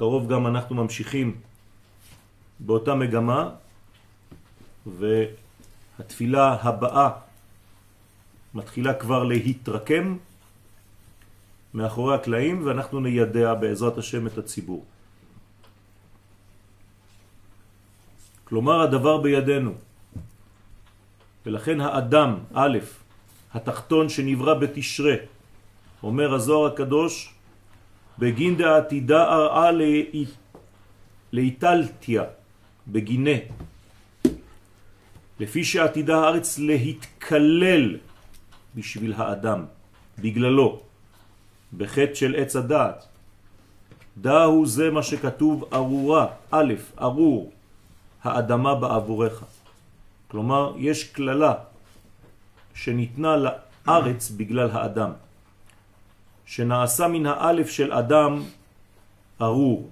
[0.00, 1.36] קרוב גם אנחנו ממשיכים
[2.60, 3.50] באותה מגמה,
[4.86, 7.10] והתפילה הבאה
[8.54, 10.16] מתחילה כבר להתרקם
[11.74, 14.84] מאחורי הקלעים, ואנחנו נידע בעזרת השם את הציבור.
[18.44, 19.72] כלומר הדבר בידינו,
[21.46, 22.78] ולכן האדם, א',
[23.52, 25.14] התחתון שנברא בתשרה,
[26.02, 27.34] אומר הזוהר הקדוש,
[28.20, 29.70] בגין דעתידה ארעה
[31.32, 32.24] לאיטלתיה,
[32.88, 33.38] בגינה,
[35.40, 37.96] לפי שעתידה הארץ להתקלל
[38.76, 39.60] בשביל האדם,
[40.18, 40.80] בגללו,
[41.76, 43.04] בחטא של עץ הדעת.
[44.20, 47.52] דהו זה מה שכתוב ארורה, א', ארור,
[48.22, 49.44] האדמה בעבורך.
[50.28, 51.54] כלומר, יש כללה
[52.74, 55.10] שניתנה לארץ בגלל האדם.
[56.50, 58.42] שנעשה מן האלף של אדם
[59.40, 59.90] ארור.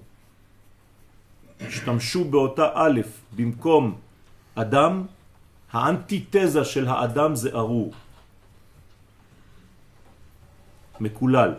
[1.61, 2.99] השתמשו באותה א'
[3.35, 3.83] במקום
[4.55, 4.93] אדם,
[5.71, 7.93] האנטיתזה של האדם זה ארור.
[10.99, 11.53] מקולל.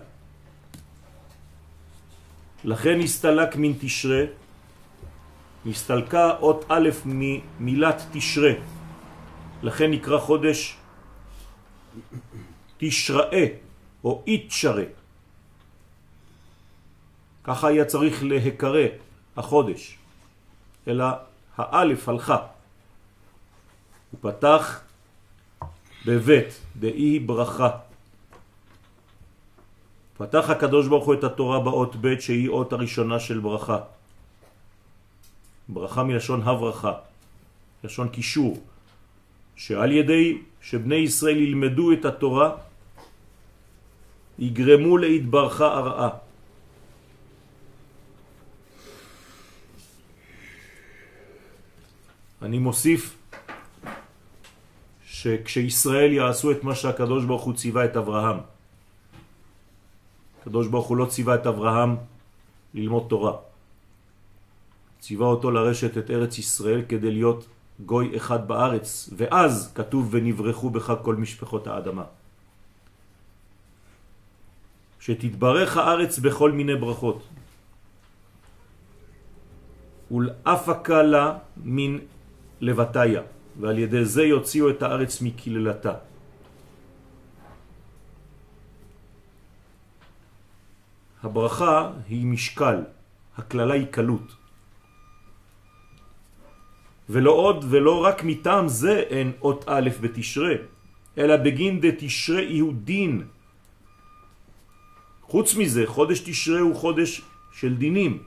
[2.64, 4.22] לכן הסתלק מן תשרה,
[5.66, 8.52] הסתלקה אות א' ממילת תשרה,
[9.62, 10.76] לכן נקרא חודש
[12.78, 13.69] תשראה,
[14.04, 14.84] או איתשרה.
[17.44, 18.86] ככה היה צריך להיקרא
[19.36, 19.98] החודש,
[20.88, 21.04] אלא
[21.56, 22.38] האלף הלכה.
[24.10, 24.80] הוא פתח
[26.06, 27.70] בבית, דאי ברכה.
[30.16, 33.78] פתח הקדוש ברוך הוא את התורה באות ב' שהיא אות הראשונה של ברכה.
[35.68, 36.92] ברכה מלשון הברכה,
[37.84, 38.60] לשון קישור,
[39.56, 42.69] שעל ידי שבני ישראל ילמדו את התורה
[44.40, 46.10] יגרמו להתברכה הרעה.
[52.42, 53.16] אני מוסיף
[55.04, 58.36] שכשישראל יעשו את מה שהקדוש ברוך הוא ציווה את אברהם,
[60.40, 61.96] הקדוש ברוך הוא לא ציווה את אברהם
[62.74, 63.36] ללמוד תורה.
[65.00, 67.46] ציווה אותו לרשת את ארץ ישראל כדי להיות
[67.84, 72.19] גוי אחד בארץ, ואז כתוב ונברחו בך כל משפחות האדמה.
[75.00, 77.28] שתתברך הארץ בכל מיני ברכות.
[80.10, 81.98] ולאפקה לה מן
[82.60, 83.22] לבטיה,
[83.60, 85.94] ועל ידי זה יוציאו את הארץ מקללתה.
[91.22, 92.78] הברכה היא משקל,
[93.36, 94.28] הכללה היא קלות.
[97.10, 100.54] ולא עוד ולא רק מטעם זה אין אות א' בתשרה,
[101.18, 103.24] אלא בגין דתשרה יהיו דין
[105.30, 107.22] חוץ מזה, חודש תשרה הוא חודש
[107.54, 108.18] של דינים.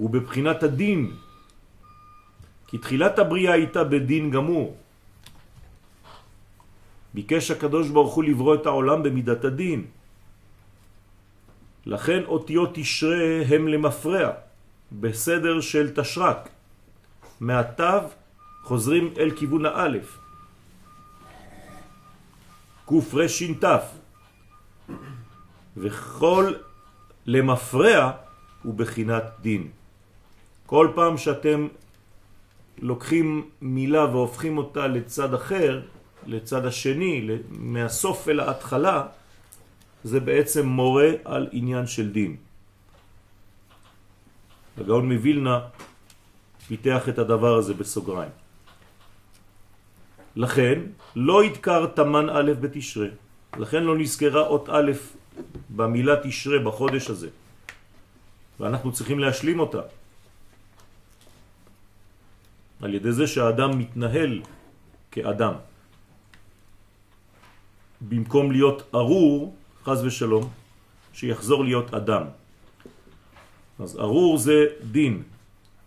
[0.00, 1.12] הוא בבחינת הדין.
[2.66, 4.76] כי תחילת הבריאה הייתה בדין גמור.
[7.14, 9.84] ביקש הקדוש ברוך הוא לברוא את העולם במידת הדין.
[11.86, 14.30] לכן אותיות תשרה הם למפרע,
[14.92, 16.48] בסדר של תשרק.
[17.40, 18.08] מהתו
[18.64, 20.18] חוזרים אל כיוון האלף.
[22.88, 23.64] קרש"ת
[25.76, 26.52] וכל
[27.26, 28.10] למפרע
[28.62, 29.68] הוא בחינת דין.
[30.66, 31.68] כל פעם שאתם
[32.78, 35.82] לוקחים מילה והופכים אותה לצד אחר,
[36.26, 39.06] לצד השני, מהסוף אל ההתחלה,
[40.04, 42.36] זה בעצם מורה על עניין של דין.
[44.78, 45.60] הגאון מווילנה
[46.66, 48.32] פיתח את הדבר הזה בסוגריים.
[50.36, 50.78] לכן
[51.16, 53.08] לא ידקר תמן א' בתשרה,
[53.58, 54.92] לכן לא נזכרה אות א'
[55.76, 57.28] במילה תשרה בחודש הזה,
[58.60, 59.82] ואנחנו צריכים להשלים אותה.
[62.82, 64.42] על ידי זה שהאדם מתנהל
[65.10, 65.54] כאדם.
[68.00, 70.44] במקום להיות ארור, חז ושלום,
[71.12, 72.24] שיחזור להיות אדם.
[73.78, 75.22] אז ארור זה דין.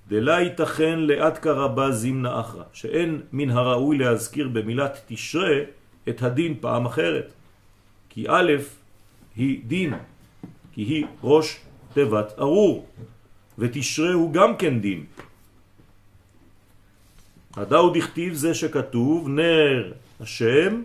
[0.08, 5.56] דלה ייתכן לאט קרבה זימנה אחרא, שאין מן הראוי להזכיר במילת תשרה
[6.10, 7.34] את הדין פעם אחרת.
[8.10, 8.52] כי א'
[9.38, 9.94] היא דין,
[10.74, 11.60] כי היא ראש
[11.94, 12.88] תיבת ארור,
[13.58, 15.06] ותשרה הוא גם כן דין.
[17.54, 20.82] הדאו דכתיב זה שכתוב נר השם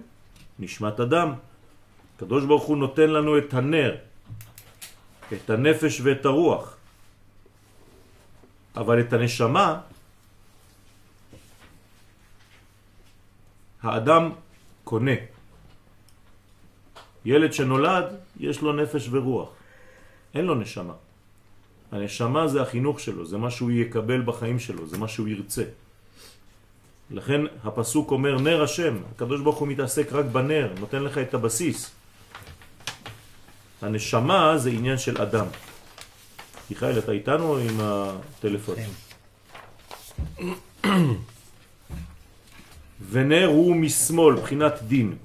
[0.58, 1.32] נשמת אדם.
[2.16, 3.96] הקדוש ברוך הוא נותן לנו את הנר,
[5.32, 6.76] את הנפש ואת הרוח.
[8.76, 9.80] אבל את הנשמה
[13.82, 14.32] האדם
[14.84, 15.16] קונה.
[17.24, 18.04] ילד שנולד,
[18.40, 19.48] יש לו נפש ורוח.
[20.34, 20.94] אין לו נשמה.
[21.92, 25.64] הנשמה זה החינוך שלו, זה מה שהוא יקבל בחיים שלו, זה מה שהוא ירצה.
[27.10, 31.90] לכן הפסוק אומר נר השם, הקדוש ברוך הוא מתעסק רק בנר, נותן לך את הבסיס.
[33.82, 35.46] הנשמה זה עניין של אדם.
[36.70, 38.76] מיכאל, אתה איתנו עם הטלפון?
[38.76, 38.90] כן.
[43.10, 45.16] ונר הוא משמאל, בחינת דין.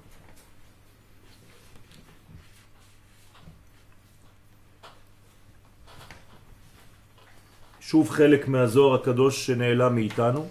[7.87, 10.47] שוב חלק מהזוהר הקדוש שנעלם מאיתנו,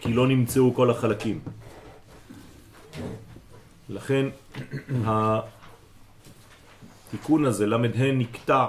[0.00, 1.40] כי לא נמצאו כל החלקים.
[3.88, 4.26] לכן
[7.04, 7.76] התיקון הזה, ל"ה
[8.12, 8.66] נקטע,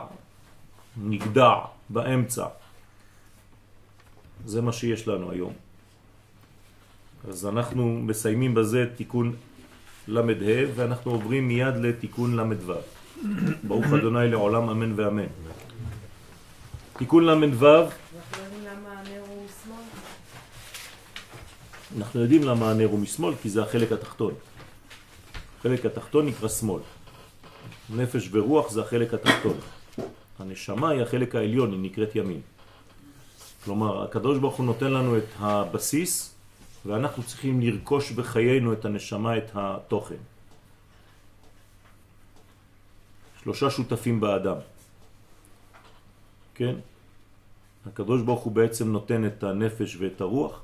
[0.98, 1.54] נגדע
[1.90, 2.46] באמצע.
[4.46, 5.54] זה מה שיש לנו היום.
[7.30, 9.36] אז אנחנו מסיימים בזה תיקון
[10.08, 10.22] ל"ה
[10.76, 12.74] ואנחנו עוברים מיד לתיקון ל"ו.
[13.64, 15.49] ברוך אדוני לעולם אמן ואמן.
[17.00, 17.66] תיקון ל"ו
[21.98, 24.34] אנחנו יודעים למה הנר הוא משמאל, כי זה החלק התחתון.
[25.60, 26.82] החלק התחתון נקרא שמאל.
[27.90, 29.58] נפש ורוח זה החלק התחתון.
[30.40, 32.42] הנשמה היא החלק העליון, היא נקראת ימין.
[33.64, 36.36] כלומר, הקדוש ברוך הוא נותן לנו את הבסיס,
[36.86, 40.22] ואנחנו צריכים לרכוש בחיינו את הנשמה, את התוכן.
[43.44, 44.79] שלושה שותפים באדם.
[46.60, 46.76] כן?
[47.86, 50.62] הקדוש ברוך הוא בעצם נותן את הנפש ואת הרוח,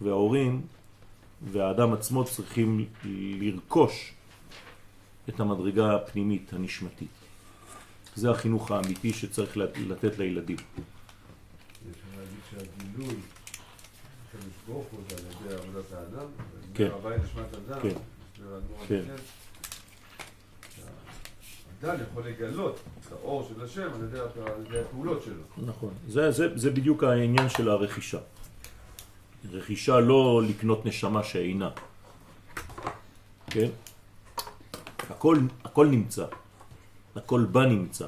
[0.00, 0.66] וההורים
[1.52, 2.86] והאדם עצמו צריכים
[3.40, 4.12] לרכוש
[5.28, 7.08] את המדרגה הפנימית, הנשמתית.
[8.14, 10.56] זה החינוך האמיתי שצריך לתת לילדים.
[10.56, 13.14] יש להגיד שהגילוי
[14.32, 16.26] של ברוך הוא זה על ידי עבודת האדם,
[16.74, 16.88] כן.
[16.92, 17.54] הווי נשמת
[21.84, 25.66] אדם, יכול לגלות את האור של השם על ידי הפעולות שלו.
[25.66, 28.18] נכון, זה, זה, זה בדיוק העניין של הרכישה.
[29.52, 31.70] רכישה לא לקנות נשמה שאינה.
[33.46, 33.68] כן?
[35.10, 36.26] הכל, הכל נמצא,
[37.16, 38.06] הכל בה נמצא.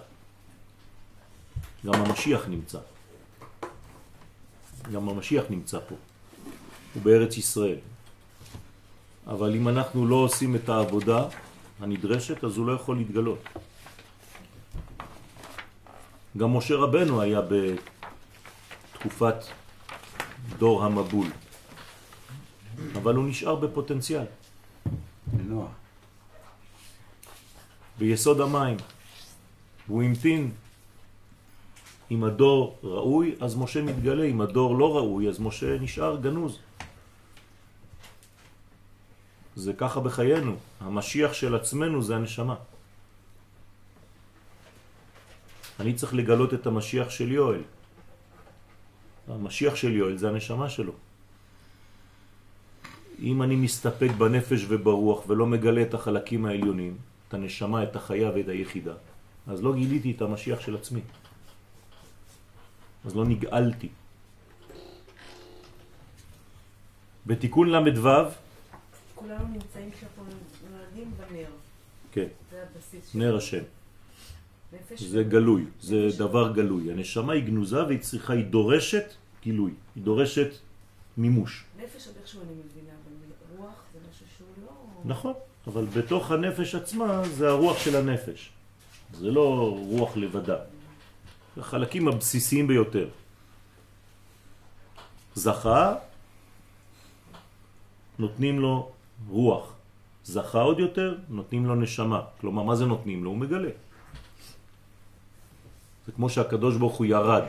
[1.87, 2.79] גם המשיח נמצא.
[4.93, 5.95] גם המשיח נמצא פה.
[6.95, 7.79] הוא בארץ ישראל.
[9.27, 11.29] אבל אם אנחנו לא עושים את העבודה
[11.81, 13.39] הנדרשת, אז הוא לא יכול להתגלות.
[16.37, 17.41] גם משה רבנו היה
[18.95, 19.35] בתקופת
[20.59, 21.27] דור המבול.
[22.95, 24.25] אבל הוא נשאר בפוטנציאל.
[25.33, 25.71] נוח.
[27.99, 28.77] ביסוד המים.
[29.89, 30.51] והוא המתין.
[32.11, 34.25] אם הדור ראוי, אז משה מתגלה.
[34.25, 36.59] אם הדור לא ראוי, אז משה נשאר גנוז.
[39.59, 40.55] זה ככה בחיינו.
[40.81, 42.55] המשיח של עצמנו זה הנשמה.
[45.81, 47.63] אני צריך לגלות את המשיח של יואל.
[49.29, 50.93] המשיח של יואל זה הנשמה שלו.
[53.19, 56.95] אם אני מסתפק בנפש וברוח ולא מגלה את החלקים העליונים,
[57.29, 58.95] את הנשמה, את החיה ואת היחידה,
[59.47, 61.03] אז לא גיליתי את המשיח של עצמי.
[63.05, 63.89] אז לא נגאלתי.
[67.27, 68.09] בתיקון ל"ו,
[69.19, 70.23] כולנו נמצאים כשאנחנו
[70.71, 71.51] נולדים בנר.
[72.13, 73.63] כן, זה הבסיס נר השם.
[74.97, 76.93] זה גלוי, זה דבר גלוי.
[76.93, 79.05] הנשמה היא גנוזה והיא צריכה, היא דורשת
[79.43, 80.51] גילוי, היא דורשת
[81.17, 81.65] מימוש.
[81.79, 84.71] נפש עוד איכשהו אני מבינה, אבל רוח זה משהו שהוא לא...
[85.05, 85.33] נכון,
[85.67, 88.51] אבל בתוך הנפש עצמה זה הרוח של הנפש.
[89.13, 90.59] זה לא רוח לבדה.
[91.57, 93.09] זה החלקים הבסיסיים ביותר.
[95.35, 95.95] זכה,
[98.19, 98.93] נותנים לו
[99.27, 99.73] רוח.
[100.25, 102.21] זכה עוד יותר, נותנים לו נשמה.
[102.41, 103.31] כלומר, מה זה נותנים לו?
[103.31, 103.71] הוא מגלה.
[106.07, 107.43] זה כמו שהקדוש ברוך הוא ירד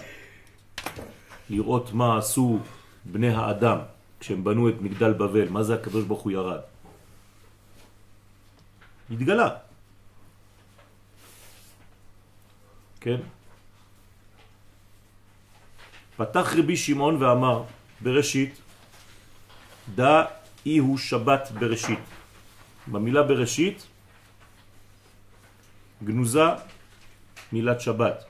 [1.50, 2.60] לראות מה עשו
[3.06, 3.78] בני האדם
[4.20, 5.50] כשהם בנו את מגדל בבל.
[5.50, 6.60] מה זה הקדוש ברוך הוא ירד?
[9.12, 9.50] התגלה.
[13.00, 13.20] כן?
[16.18, 17.64] פתח רבי שמעון ואמר
[18.02, 18.54] בראשית,
[19.96, 22.00] דא אי הוא שבת בראשית.
[22.88, 23.88] במילה בראשית
[26.04, 26.50] גנוזה
[27.52, 28.26] מילת שבת.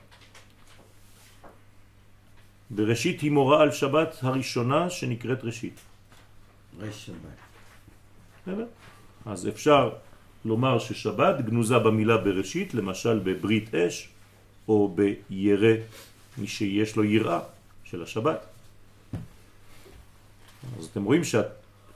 [2.70, 5.80] בראשית היא מורה על שבת הראשונה שנקראת ראשית.
[6.92, 7.38] שבת.
[8.42, 8.66] בסדר?
[9.26, 9.90] אז אפשר
[10.44, 14.08] לומר ששבת גנוזה במילה בראשית, למשל בברית אש
[14.68, 15.74] או בירא,
[16.38, 17.40] מי שיש לו יראה
[17.84, 18.46] של השבת.
[20.78, 21.24] אז אתם רואים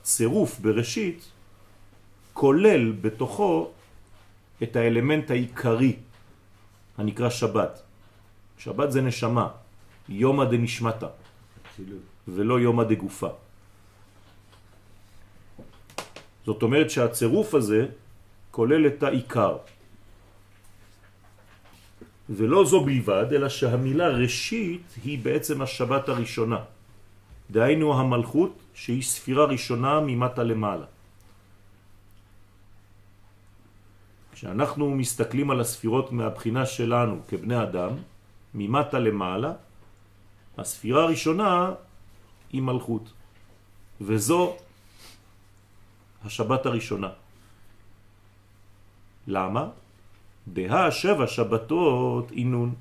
[0.05, 1.31] שהצירוף בראשית
[2.33, 3.71] כולל בתוכו
[4.63, 5.95] את האלמנט העיקרי
[6.97, 7.81] הנקרא שבת.
[8.57, 9.47] שבת זה נשמה,
[10.09, 10.45] יומא
[11.65, 12.05] אצילות.
[12.27, 13.29] ולא יומא דגופה.
[16.45, 17.81] זאת אומרת שהצירוף הזה
[18.51, 19.57] כולל את העיקר.
[22.29, 26.74] ולא זו בלבד, אלא שהמילה ראשית היא בעצם השבת הראשונה.
[27.51, 30.85] דהיינו המלכות שהיא ספירה ראשונה ממטה למעלה.
[34.33, 37.89] כשאנחנו מסתכלים על הספירות מהבחינה שלנו כבני אדם,
[38.53, 39.53] ממטה למעלה,
[40.57, 41.71] הספירה הראשונה
[42.51, 43.13] היא מלכות.
[44.01, 44.55] וזו
[46.25, 47.09] השבת הראשונה.
[49.27, 49.63] למה?
[50.47, 52.75] דה שבע שבתות אינון.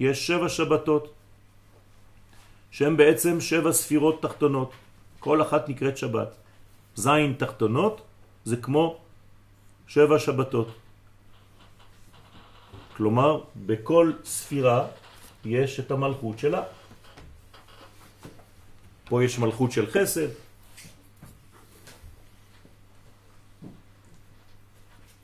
[0.00, 1.12] יש שבע שבתות,
[2.70, 4.70] שהן בעצם שבע ספירות תחתונות.
[5.20, 6.28] כל אחת נקראת שבת.
[6.94, 8.00] זין תחתונות
[8.44, 8.96] זה כמו
[9.86, 10.68] שבע שבתות.
[12.96, 14.86] כלומר, בכל ספירה
[15.44, 16.62] יש את המלכות שלה.
[19.08, 20.28] פה יש מלכות של חסד,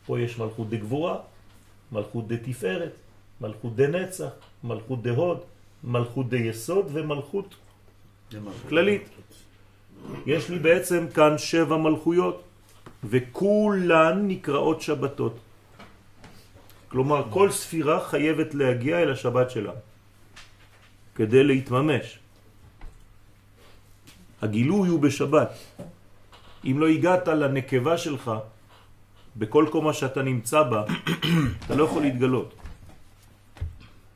[0.07, 1.19] פה יש מלכות דגבורה,
[1.93, 2.93] מלכות דתפארת,
[3.41, 4.29] מלכות דנצח,
[4.65, 5.41] מלכות דהוד,
[5.85, 7.55] מלכות דיסוד ומלכות
[8.31, 9.09] זה מה ש- כללית.
[10.27, 12.43] יש לי בעצם כאן שבע מלכויות,
[13.05, 15.37] וכולן נקראות שבתות.
[16.89, 19.73] כלומר, כל ספירה חייבת להגיע אל השבת שלה,
[21.15, 22.19] כדי להתממש.
[24.43, 25.53] הגילוי הוא בשבת.
[26.65, 28.31] אם לא הגעת לנקבה שלך,
[29.37, 30.85] בכל קומה שאתה נמצא בה,
[31.67, 32.55] אתה לא יכול להתגלות.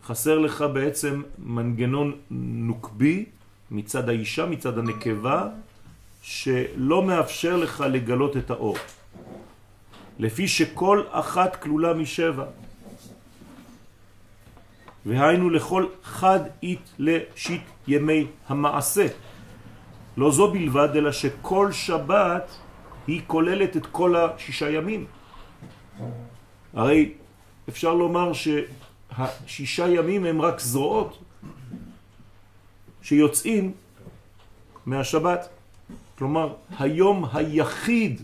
[0.08, 3.24] חסר לך בעצם מנגנון נוקבי
[3.70, 5.48] מצד האישה, מצד הנקבה,
[6.22, 8.76] שלא מאפשר לך לגלות את האור.
[10.18, 12.44] לפי שכל אחת כלולה משבע.
[15.06, 19.06] והיינו לכל חד אית לשיט ימי המעשה.
[20.16, 22.56] לא זו בלבד, אלא שכל שבת
[23.06, 25.06] היא כוללת את כל השישה ימים.
[26.72, 27.12] הרי
[27.68, 28.32] אפשר לומר
[29.18, 31.22] שהשישה ימים הם רק זרועות
[33.02, 33.72] שיוצאים
[34.86, 35.48] מהשבת.
[36.18, 38.22] כלומר, היום היחיד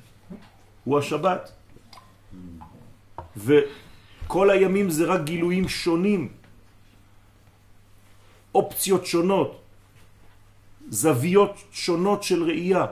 [0.84, 1.52] הוא השבת.
[3.36, 6.28] וכל הימים זה רק גילויים שונים,
[8.54, 9.60] אופציות שונות,
[10.88, 12.86] זוויות שונות של ראייה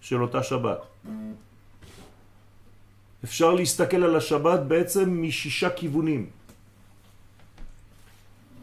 [0.00, 0.78] של אותה שבת.
[3.24, 6.30] אפשר להסתכל על השבת בעצם משישה כיוונים.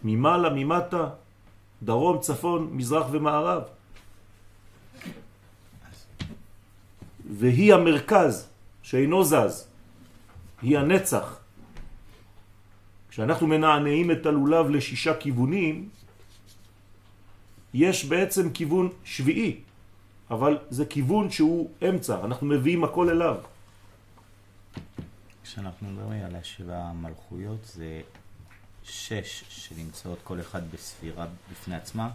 [0.04, 1.10] ממעלה, ממטה,
[1.84, 3.64] דרום, צפון, מזרח ומערב.
[7.38, 8.50] והיא המרכז
[8.82, 9.68] שאינו זז,
[10.62, 11.40] היא הנצח.
[13.10, 15.90] כשאנחנו מנענעים את הלולב לשישה כיוונים,
[17.74, 19.62] יש בעצם כיוון שביעי,
[20.32, 23.36] אבל זה כיוון שהוא אמצע, אנחנו מביאים הכל אליו.
[25.44, 28.02] כשאנחנו מדברים על השבע המלכויות זה
[28.86, 32.10] שש שנמצאות כל אחד בספירה בפני עצמה,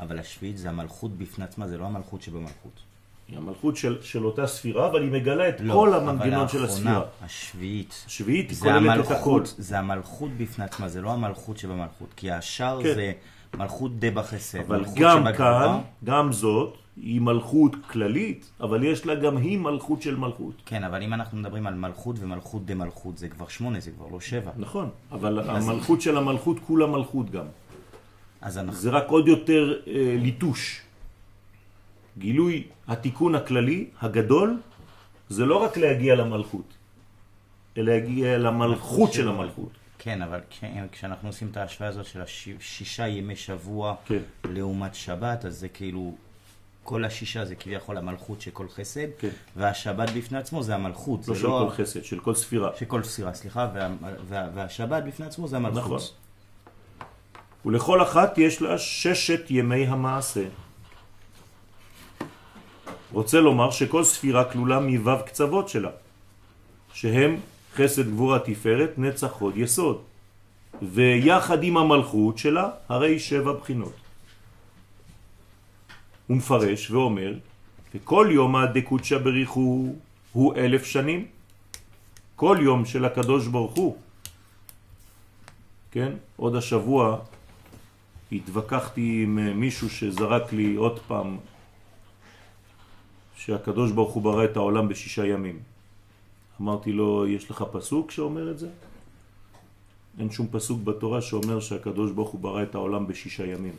[0.00, 2.80] אבל השביעית זה המלכות בפני עצמה, זה לא המלכות שבמלכות.
[3.28, 6.62] היא המלכות של, של אותה ספירה, אבל היא מגלה את לא, כל אבל המנגנון של
[6.62, 7.04] האחרונה, הספירה.
[7.22, 9.14] השביעית, השביעית היא זה כוללת את הכל.
[9.14, 12.94] המלכות, זה המלכות בפני עצמה, זה לא המלכות שבמלכות, כי השאר כן.
[12.94, 13.12] זה
[13.56, 15.32] מלכות דה בחסד, אבל גם שבגבוה.
[15.32, 20.54] כאן, גם זאת, היא מלכות כללית, אבל יש לה גם היא מלכות של מלכות.
[20.66, 24.06] כן, אבל אם אנחנו מדברים על מלכות ומלכות דה מלכות, זה כבר שמונה, זה כבר
[24.12, 24.50] לא שבע.
[24.56, 27.46] נכון, אבל המלכות של המלכות כולה מלכות גם.
[28.40, 28.80] אז אנחנו...
[28.80, 30.80] זה רק עוד יותר אה, ליטוש.
[32.18, 34.60] גילוי התיקון הכללי, הגדול,
[35.28, 36.74] זה לא רק להגיע למלכות,
[37.76, 39.70] אלא להגיע למלכות של המלכות.
[39.98, 45.44] כן, אבל כן, כשאנחנו עושים את ההשוואה הזאת של השישה ימי שבוע כן, לעומת שבת,
[45.44, 46.14] אז זה כאילו,
[46.84, 49.28] כל השישה זה כביכול המלכות של כל חסד, כן.
[49.56, 51.66] והשבת בפני עצמו זה המלכות, לא זה של לא...
[51.68, 52.70] כל חסד, של כל ספירה.
[52.78, 53.88] של כל ספירה, סליחה, וה,
[54.28, 55.84] וה, והשבת בפני עצמו זה המלכות.
[55.84, 56.00] נכון.
[57.66, 60.44] ולכל אחת יש לה ששת ימי המעשה.
[63.12, 65.90] רוצה לומר שכל ספירה כלולה מו"ב קצוות שלה,
[66.92, 67.40] שהם
[67.74, 70.02] חסד גבורה תפארת נצח הוד יסוד,
[70.82, 74.03] ויחד עם המלכות שלה הרי שבע בחינות.
[76.26, 77.34] הוא מפרש ואומר,
[77.94, 79.94] וכל יום הדקודשא בריחו
[80.32, 81.26] הוא אלף שנים,
[82.36, 83.96] כל יום של הקדוש ברוך הוא
[85.94, 86.12] כן?
[86.36, 87.18] עוד השבוע
[88.32, 91.36] התווכחתי עם מישהו שזרק לי עוד פעם
[93.36, 95.58] שהקדוש ברוך הוא ברא את העולם בשישה ימים.
[96.60, 98.68] אמרתי לו, יש לך פסוק שאומר את זה?
[100.18, 103.76] אין שום פסוק בתורה שאומר שהקדוש ברוך הוא ברא את העולם בשישה ימים.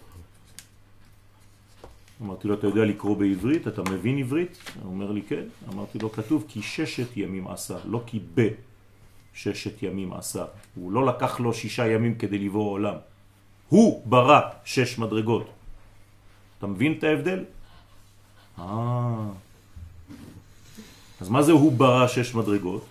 [2.21, 3.67] אמרתי לו, אתה יודע לקרוא בעברית?
[3.67, 4.57] אתה מבין עברית?
[4.83, 5.43] הוא אומר לי, כן.
[5.73, 8.47] אמרתי לו, כתוב כי ששת ימים עשה, לא כי ב.
[9.33, 10.45] ששת ימים עשה.
[10.75, 12.95] הוא לא לקח לו שישה ימים כדי לברוא עולם.
[13.69, 15.49] הוא ברא שש מדרגות.
[16.57, 17.43] אתה מבין את ההבדל?
[18.59, 19.27] אה.
[21.21, 22.85] אז מה זה הוא ברא שש מדרגות?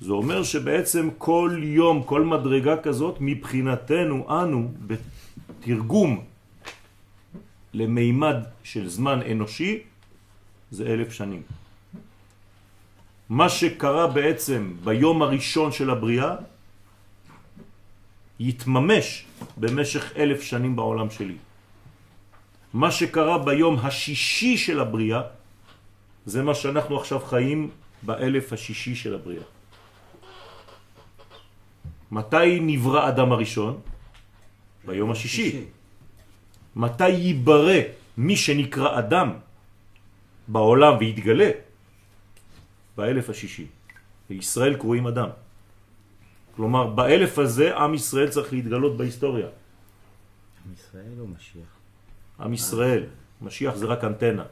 [0.00, 6.24] זה אומר שבעצם כל יום, כל מדרגה כזאת, מבחינתנו, אנו, בתרגום
[7.78, 9.86] למימד של זמן אנושי,
[10.70, 11.42] זה אלף שנים.
[13.28, 16.34] מה שקרה בעצם ביום הראשון של הבריאה
[18.40, 19.06] יתממש
[19.56, 21.38] במשך אלף שנים בעולם שלי.
[22.74, 25.22] מה שקרה ביום השישי של הבריאה
[26.26, 27.70] זה מה שאנחנו עכשיו חיים
[28.02, 29.46] באלף השישי של הבריאה.
[32.10, 33.80] מתי נברא אדם הראשון?
[34.84, 35.77] ביום השישי.
[36.76, 37.80] מתי ייברא
[38.18, 39.32] מי שנקרא אדם
[40.48, 41.50] בעולם ויתגלה?
[42.96, 43.66] באלף השישי.
[44.30, 45.28] וישראל קרואים אדם.
[46.56, 49.46] כלומר, באלף הזה עם ישראל צריך להתגלות בהיסטוריה.
[49.46, 51.70] עם ישראל או משיח?
[52.40, 53.04] עם ישראל.
[53.42, 54.44] משיח זה רק אנטנה.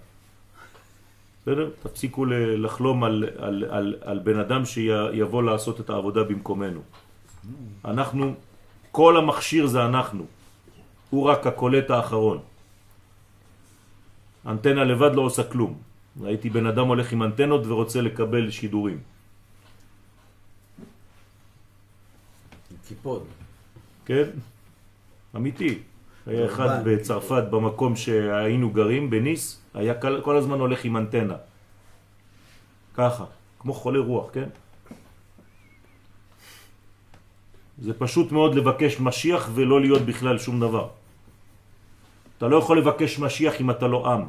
[1.42, 1.70] בסדר?
[1.82, 2.24] תפסיקו
[2.62, 6.80] לחלום על, על, על, על בן אדם שיבוא לעשות את העבודה במקומנו.
[7.84, 8.34] אנחנו,
[8.90, 10.26] כל המכשיר זה אנחנו.
[11.10, 12.38] הוא רק הקולט האחרון.
[14.46, 15.78] אנטנה לבד לא עושה כלום.
[16.20, 18.98] ראיתי בן אדם הולך עם אנטנות ורוצה לקבל שידורים.
[22.88, 23.22] קיפוד.
[24.04, 24.28] כן?
[25.36, 25.78] אמיתי.
[26.26, 26.82] היה אחד.
[26.84, 31.36] בצרפת במקום שהיינו גרים, בניס, היה כל, כל הזמן הולך עם אנטנה.
[32.94, 33.24] ככה,
[33.58, 34.48] כמו חולה רוח, כן?
[37.78, 40.88] זה פשוט מאוד לבקש משיח ולא להיות בכלל שום דבר.
[42.38, 44.22] אתה לא יכול לבקש משיח אם אתה לא עם.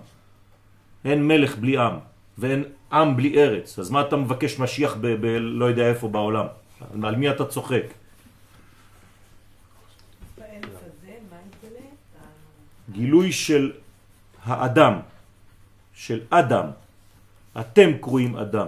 [1.06, 1.94] אין מלך בלי עם,
[2.38, 3.80] ואין עם בלי ארץ.
[3.80, 5.08] אז מה אתה מבקש משיח ב...
[5.08, 6.46] ב לא יודע איפה בעולם?
[7.04, 7.84] על מי אתה צוחק?
[12.92, 13.72] גילוי של
[14.44, 14.94] האדם,
[15.94, 16.68] של אדם.
[17.60, 18.68] אתם קרואים אדם.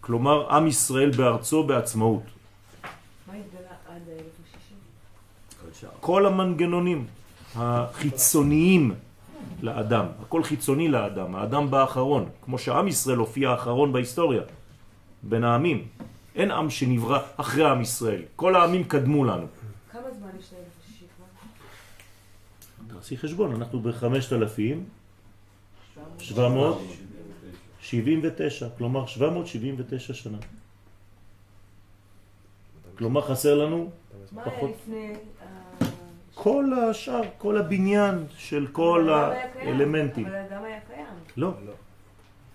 [0.00, 2.22] כלומר, עם ישראל בארצו בעצמאות.
[3.26, 4.74] מה יתגלה עד האלף השישי?
[6.00, 7.06] כל המנגנונים
[7.56, 8.94] החיצוניים
[9.62, 14.42] לאדם, הכל חיצוני לאדם, האדם באחרון, כמו שעם ישראל הופיע האחרון בהיסטוריה,
[15.22, 15.86] בין העמים.
[16.34, 19.46] אין עם שנברא אחרי עם ישראל, כל העמים קדמו לנו.
[19.92, 21.26] כמה זמן יש השישי כבר?
[22.96, 24.76] תעשי חשבון, אנחנו ב-5,000,
[26.18, 30.38] 779, כלומר 779 שנה.
[32.98, 33.90] כלומר חסר לנו
[34.32, 34.70] מה היה פחות.
[34.70, 35.14] לפני...
[36.42, 40.26] כל השאר, כל הבניין של כל האלמנטים.
[40.26, 41.06] אבל האדם היה קיים.
[41.36, 41.52] לא,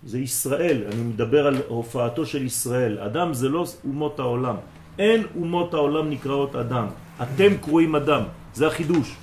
[0.02, 2.98] זה ישראל, אני מדבר על הופעתו של ישראל.
[2.98, 4.56] אדם זה לא אומות העולם.
[4.98, 6.86] אין אומות העולם נקראות אדם.
[7.22, 8.22] אתם קרואים אדם,
[8.54, 9.16] זה החידוש.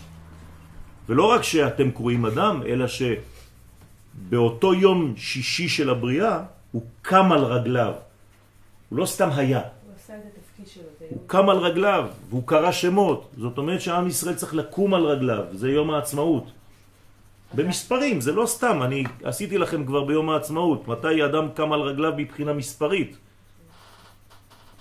[1.09, 6.39] ולא רק שאתם קרואים אדם, אלא שבאותו יום שישי של הבריאה,
[6.71, 7.93] הוא קם על רגליו.
[8.89, 9.61] הוא לא סתם היה,
[11.09, 13.29] הוא קם על רגליו, והוא קרא שמות.
[13.37, 16.51] זאת אומרת שעם ישראל צריך לקום על רגליו, זה יום העצמאות.
[17.55, 22.13] במספרים, זה לא סתם, אני עשיתי לכם כבר ביום העצמאות, מתי אדם קם על רגליו
[22.17, 23.17] מבחינה מספרית.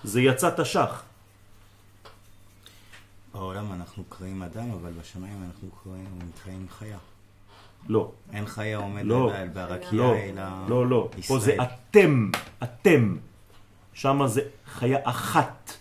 [0.05, 1.03] זה יצא תש"ח.
[3.35, 6.99] בעולם אנחנו קוראים אדם, אבל בשמיים אנחנו קוראים, נקראים חיה.
[7.89, 9.33] לא, אין חיה עומד לא.
[9.35, 11.09] על- ברקיע, לא, אלא לא, לא.
[11.29, 11.67] פה זה ישראל.
[11.91, 12.31] אתם,
[12.63, 13.17] אתם.
[13.95, 15.73] שם זה חיה אחת.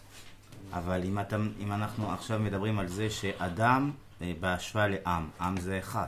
[0.73, 3.91] אבל אם, אתה, אם אנחנו עכשיו מדברים על זה שאדם
[4.21, 6.07] אה, בהשוואה לעם, עם זה אחד,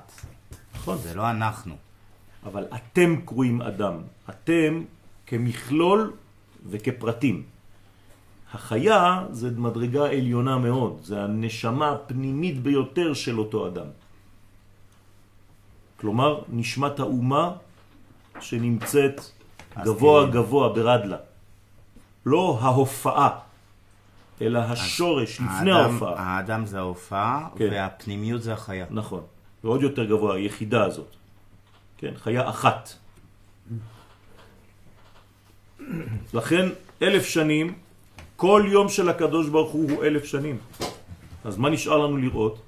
[0.75, 0.97] נכון.
[0.97, 1.75] זה לא אנחנו.
[2.45, 4.01] אבל אתם קרואים אדם.
[4.29, 4.83] אתם
[5.27, 6.13] כמכלול
[6.69, 7.43] וכפרטים.
[8.53, 13.87] החיה זה מדרגה עליונה מאוד, זה הנשמה הפנימית ביותר של אותו אדם.
[15.99, 17.51] כלומר, נשמת האומה
[18.39, 19.21] שנמצאת
[19.77, 21.17] גבוה כאילו- גבוה ברדלה.
[22.25, 23.29] לא ההופעה,
[24.41, 26.13] אלא השורש לפני האדם, ההופעה.
[26.17, 27.67] האדם זה ההופעה, כן.
[27.71, 28.85] והפנימיות זה החיה.
[28.89, 29.21] נכון.
[29.63, 31.15] ועוד יותר גבוה, היחידה הזאת.
[31.97, 32.93] כן, חיה אחת.
[36.33, 36.69] לכן
[37.01, 37.73] אלף שנים,
[38.35, 40.57] כל יום של הקדוש ברוך הוא הוא אלף שנים.
[41.43, 42.61] אז מה נשאר לנו לראות?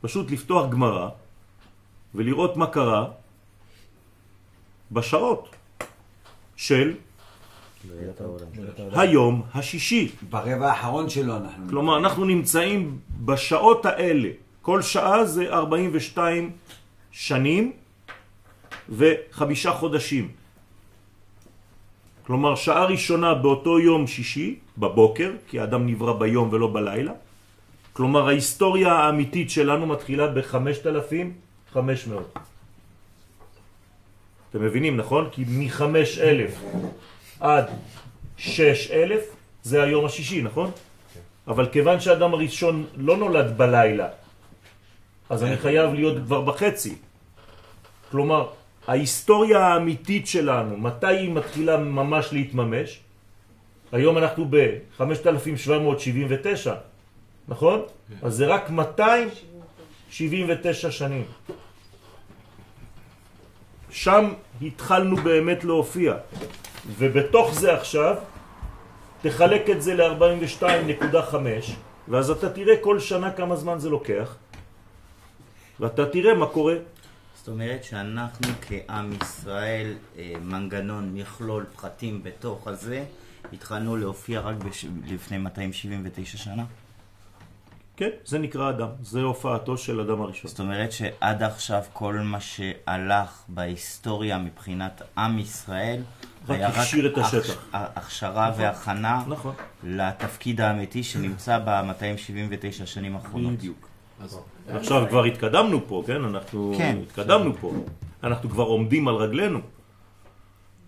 [0.00, 1.08] פשוט לפתוח גמרא
[2.14, 3.04] ולראות מה קרה
[4.92, 5.56] בשעות
[6.56, 6.94] של
[8.92, 10.10] היום השישי.
[10.30, 11.68] ברבע האחרון שלו אנחנו...
[11.68, 14.28] כלומר, אנחנו נמצאים בשעות האלה.
[14.62, 16.50] כל שעה זה 42
[17.12, 17.72] שנים
[18.88, 20.28] וחמישה חודשים.
[22.26, 27.12] כלומר, שעה ראשונה באותו יום שישי, בבוקר, כי האדם נברא ביום ולא בלילה.
[27.92, 31.76] כלומר, ההיסטוריה האמיתית שלנו מתחילה ב-5500.
[34.50, 35.28] אתם מבינים, נכון?
[35.32, 36.50] כי מ-5,000
[37.40, 37.70] עד
[38.36, 39.18] 6,000
[39.62, 40.70] זה היום השישי, נכון?
[41.48, 44.08] אבל כיוון שהאדם הראשון לא נולד בלילה,
[45.30, 46.94] אז אני חייב להיות כבר בחצי.
[48.10, 48.46] כלומר,
[48.88, 53.00] ההיסטוריה האמיתית שלנו, מתי היא מתחילה ממש להתממש?
[53.92, 56.70] היום אנחנו ב-5779,
[57.48, 57.82] נכון?
[58.22, 61.24] אז זה רק 279 שנים.
[63.90, 64.32] שם
[64.62, 66.14] התחלנו באמת להופיע.
[66.98, 68.16] ובתוך זה עכשיו,
[69.22, 71.34] תחלק את זה ל-42.5,
[72.08, 74.36] ואז אתה תראה כל שנה כמה זמן זה לוקח,
[75.80, 76.74] ואתה תראה מה קורה.
[77.36, 83.04] זאת אומרת שאנחנו כעם ישראל, אה, מנגנון, מכלול, פחתים בתוך הזה,
[83.52, 84.86] התחלנו להופיע רק בש...
[85.06, 86.64] לפני 279 שנה.
[88.00, 90.48] כן, זה נקרא אדם, זה הופעתו של אדם הראשון.
[90.50, 96.02] זאת אומרת שעד עכשיו כל מה שהלך בהיסטוריה מבחינת עם ישראל,
[96.48, 97.64] רק היה רק הכשיר את הכ- השטח.
[97.72, 99.54] הכשרה והכנה נכון.
[99.84, 103.52] לתפקיד האמיתי שנמצא ב-279 שנים האחרונות.
[103.52, 103.88] בדיוק.
[104.68, 106.24] עכשיו כבר התקדמנו פה, כן?
[106.24, 106.98] אנחנו כן.
[107.02, 107.72] התקדמנו פה.
[108.24, 109.58] אנחנו כבר עומדים על רגלינו.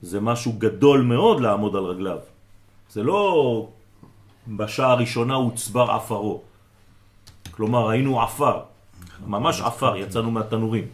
[0.02, 2.18] זה משהו גדול מאוד לעמוד על רגליו.
[2.90, 3.68] זה לא
[4.48, 6.42] בשעה הראשונה הוצבר עפרו.
[7.56, 8.60] כלומר, היינו עפר.
[9.26, 10.84] ממש עפר, יצאנו מהתנורים.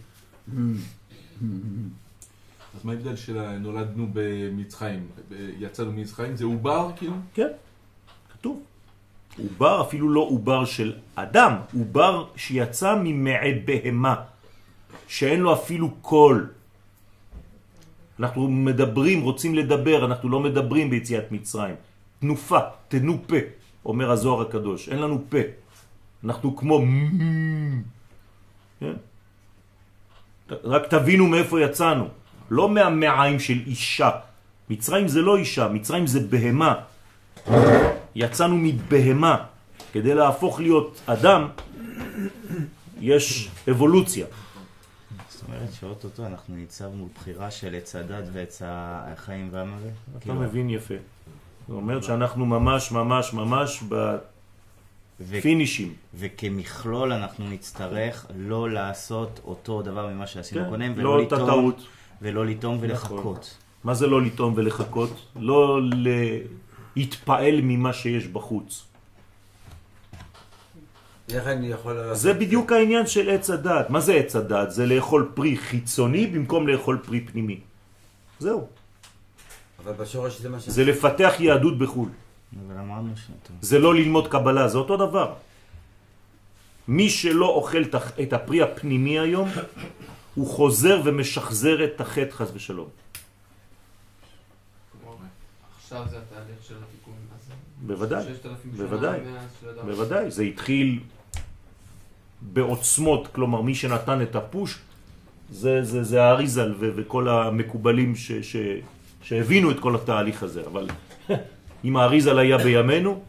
[2.74, 5.06] אז מה ההבדל של נולדנו במצרים?
[5.28, 6.36] ב- יצאנו ממצרים?
[6.36, 7.14] זה עובר כאילו?
[7.34, 7.48] כן,
[8.32, 8.62] כתוב.
[9.38, 14.14] עובר אפילו לא עובר של אדם, עובר שיצא ממעי בהמה,
[15.08, 16.50] שאין לו אפילו קול.
[18.20, 21.74] אנחנו מדברים, רוצים לדבר, אנחנו לא מדברים ביציאת מצרים.
[22.20, 23.36] תנופה, תנו פה,
[23.84, 25.38] אומר הזוהר הקדוש, אין לנו פה.
[26.24, 26.82] אנחנו כמו...
[28.80, 28.92] כן?
[30.64, 32.08] רק תבינו מאיפה יצאנו,
[32.50, 34.10] לא מהמעיים של אישה.
[34.70, 36.74] מצרים זה לא אישה, מצרים זה בהמה.
[38.14, 39.44] יצאנו מבהמה.
[39.92, 41.48] כדי להפוך להיות אדם,
[43.00, 44.26] יש אבולוציה.
[45.28, 49.92] זאת אומרת שאו-טו-טו אנחנו ניצב מול בחירה של עץ הדת ועץ החיים והמוות.
[50.10, 50.94] אתה כאילו, מבין יפה.
[51.68, 53.82] זאת אומרת שאנחנו ממש ממש ממש
[55.20, 55.94] ו- בפינישים.
[56.14, 61.48] וכמכלול אנחנו נצטרך לא לעשות אותו דבר ממה שעשינו כן, קודם, לא ולא אותה לטעום,
[61.50, 61.86] טעות.
[62.22, 62.88] ולא לטעום נכון.
[62.90, 63.56] ולחכות.
[63.84, 65.26] מה זה לא לטעום ולחכות?
[65.36, 65.80] לא
[66.96, 68.84] להתפעל ממה שיש בחוץ.
[71.32, 72.14] איך אני יכול.
[72.14, 73.90] זה בדיוק העניין של עץ הדעת.
[73.90, 74.70] מה זה עץ הדעת?
[74.70, 77.60] זה לאכול פרי חיצוני במקום לאכול פרי פנימי.
[78.38, 78.66] זהו.
[79.84, 80.68] אבל בשורש זה מה ש...
[80.68, 82.08] זה לפתח יהדות בחו"ל.
[82.56, 83.26] אבל אמרנו ש...
[83.26, 83.56] טוב.
[83.60, 85.34] זה לא ללמוד קבלה, זה אותו דבר.
[86.88, 87.82] מי שלא אוכל
[88.22, 89.48] את הפרי הפנימי היום,
[90.34, 92.88] הוא חוזר ומשחזר את החטא חס ושלום.
[95.80, 97.54] עכשיו זה התהליך של התיקון הזה.
[97.86, 99.20] בוודאי, 6,000 שנה בוודאי,
[99.84, 100.30] בוודאי.
[100.30, 101.00] זה התחיל
[102.42, 104.78] בעוצמות, כלומר מי שנתן את הפוש
[105.50, 108.56] זה, זה, זה האריזל וכל המקובלים ש, ש,
[109.22, 110.88] שהבינו את כל התהליך הזה, אבל
[111.84, 113.22] אם האריזל היה בימינו,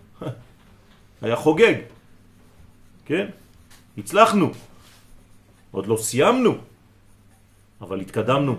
[1.22, 1.76] היה חוגג,
[3.06, 3.28] כן?
[3.98, 4.52] הצלחנו,
[5.72, 6.58] עוד לא סיימנו,
[7.82, 8.56] אבל התקדמנו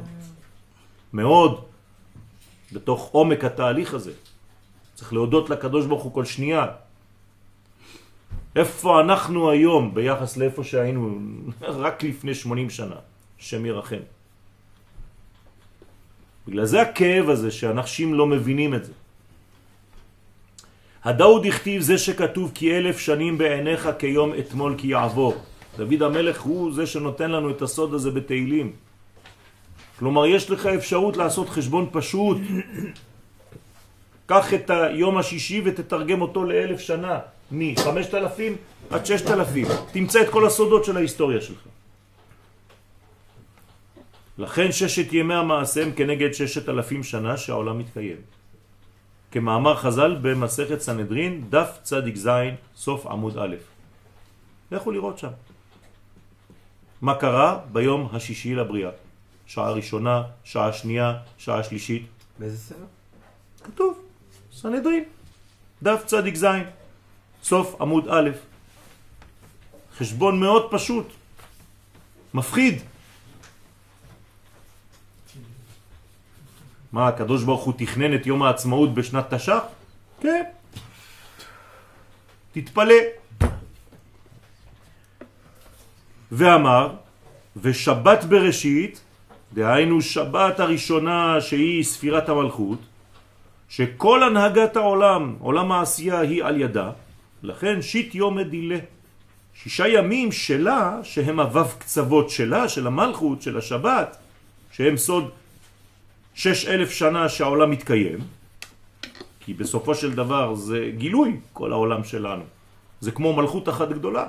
[1.12, 1.64] מאוד
[2.72, 4.12] בתוך עומק התהליך הזה.
[4.94, 6.66] צריך להודות לקדוש ברוך הוא כל שנייה.
[8.56, 11.18] איפה אנחנו היום ביחס לאיפה שהיינו
[11.84, 12.96] רק לפני 80 שנה,
[13.38, 14.04] שם ירחם.
[16.48, 18.92] בגלל זה הכאב הזה שאנשים לא מבינים את זה.
[21.04, 25.34] הדאוד הכתיב זה שכתוב כי אלף שנים בעיניך כיום אתמול כי יעבור.
[25.76, 28.72] דוד המלך הוא זה שנותן לנו את הסוד הזה בתהילים.
[29.98, 32.38] כלומר, יש לך אפשרות לעשות חשבון פשוט.
[34.26, 37.18] קח את היום השישי ותתרגם אותו לאלף שנה,
[37.50, 38.40] מ-5,000
[38.90, 39.68] עד 6,000.
[39.92, 41.58] תמצא את כל הסודות של ההיסטוריה שלך.
[44.38, 48.39] לכן ששת ימי המעשה הם כנגד ששת אלפים שנה שהעולם מתקיים.
[49.30, 53.56] כמאמר חז"ל במסכת סנהדרין, דף צדיק זין, סוף עמוד א'.
[54.70, 55.30] לכו לראות שם.
[57.02, 58.90] מה קרה ביום השישי לבריאה?
[59.46, 62.06] שעה ראשונה, שעה שנייה, שעה שלישית.
[62.38, 62.84] באיזה ספר?
[63.64, 63.98] כתוב,
[64.52, 65.04] סנהדרין,
[65.82, 66.64] דף צדיק זין,
[67.42, 68.30] סוף עמוד א'.
[69.98, 71.06] חשבון מאוד פשוט,
[72.34, 72.82] מפחיד.
[76.92, 79.58] מה, הקדוש ברוך הוא תכנן את יום העצמאות בשנת תש"ח?
[80.20, 80.42] כן.
[82.52, 82.94] תתפלא.
[86.32, 86.92] ואמר,
[87.56, 89.00] ושבת בראשית,
[89.54, 92.78] דהיינו שבת הראשונה שהיא ספירת המלכות,
[93.68, 96.90] שכל הנהגת העולם, עולם העשייה היא על ידה,
[97.42, 98.78] לכן שיט יום מדילה.
[99.54, 104.16] שישה ימים שלה, שהם הוו קצוות שלה, של המלכות, של השבת,
[104.72, 105.30] שהם סוד
[106.40, 108.18] שש אלף שנה שהעולם מתקיים,
[109.40, 112.44] כי בסופו של דבר זה גילוי כל העולם שלנו.
[113.00, 114.26] זה כמו מלכות אחת גדולה.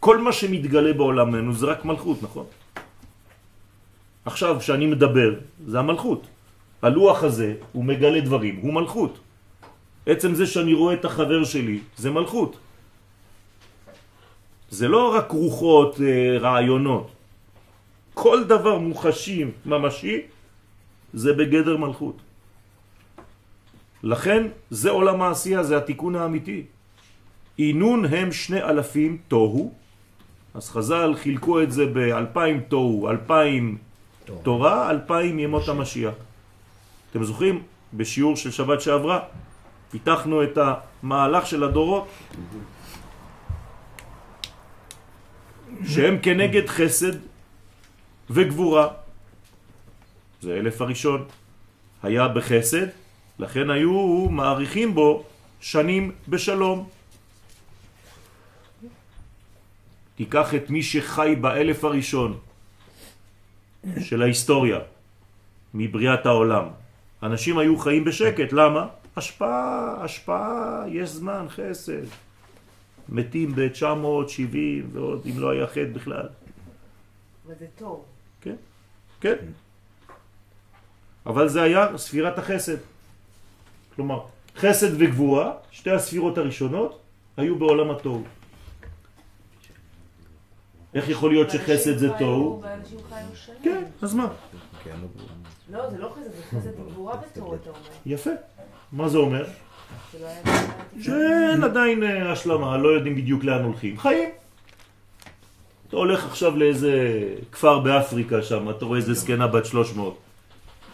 [0.00, 2.46] כל מה שמתגלה בעולמנו זה רק מלכות, נכון?
[4.24, 6.26] עכשיו, כשאני מדבר, זה המלכות.
[6.82, 9.18] הלוח הזה, הוא מגלה דברים, הוא מלכות.
[10.06, 12.56] עצם זה שאני רואה את החבר שלי, זה מלכות.
[14.70, 17.08] זה לא רק רוחות, אה, רעיונות.
[18.14, 20.16] כל דבר מוחשי, ממשי,
[21.12, 22.16] זה בגדר מלכות.
[24.02, 26.64] לכן, זה עולם העשייה, זה התיקון האמיתי.
[27.58, 29.74] אינון הם שני אלפים תוהו,
[30.54, 33.78] אז חז"ל חילקו את זה באלפיים תוהו, אלפיים
[34.42, 36.14] תורה, אלפיים ימות המשיח.
[37.10, 37.62] אתם זוכרים?
[37.94, 39.20] בשיעור של שבת שעברה,
[39.90, 40.58] פיתחנו את
[41.02, 42.08] המהלך של הדורות,
[45.84, 47.12] שהם כנגד חסד
[48.30, 48.99] וגבורה.
[50.40, 51.24] זה אלף הראשון.
[52.02, 52.86] היה בחסד,
[53.38, 55.24] לכן היו מעריכים בו
[55.60, 56.88] שנים בשלום.
[60.16, 62.38] תיקח את מי שחי באלף הראשון
[64.00, 64.78] של ההיסטוריה,
[65.74, 66.64] מבריאת העולם.
[67.22, 68.86] אנשים היו חיים בשקט, למה?
[69.16, 72.04] השפעה, השפעה, יש זמן, חסד.
[73.08, 74.56] מתים ב-970
[74.92, 76.28] ועוד, אם לא היה חטא בכלל.
[77.46, 78.04] אבל זה טוב.
[79.20, 79.36] כן.
[81.26, 82.76] אבל זה היה ספירת החסד.
[83.96, 84.20] כלומר,
[84.56, 87.00] חסד וגבורה, שתי הספירות הראשונות,
[87.36, 88.22] היו בעולם התוהו.
[90.94, 92.62] איך יכול להיות שחסד זה תוהו?
[93.62, 94.28] כן, אז מה?
[95.70, 97.80] לא, זה לא חסד, זה חסד וגבורה בתור, אתה אומר.
[98.06, 98.30] יפה.
[98.92, 99.46] מה זה אומר?
[100.20, 100.28] לא.
[101.02, 103.98] שאין עדיין אה, השלמה, לא יודעים בדיוק לאן הולכים.
[103.98, 104.28] חיים.
[105.88, 110.18] אתה הולך עכשיו לאיזה כפר באפריקה שם, אתה רואה איזה זקנה בת 300,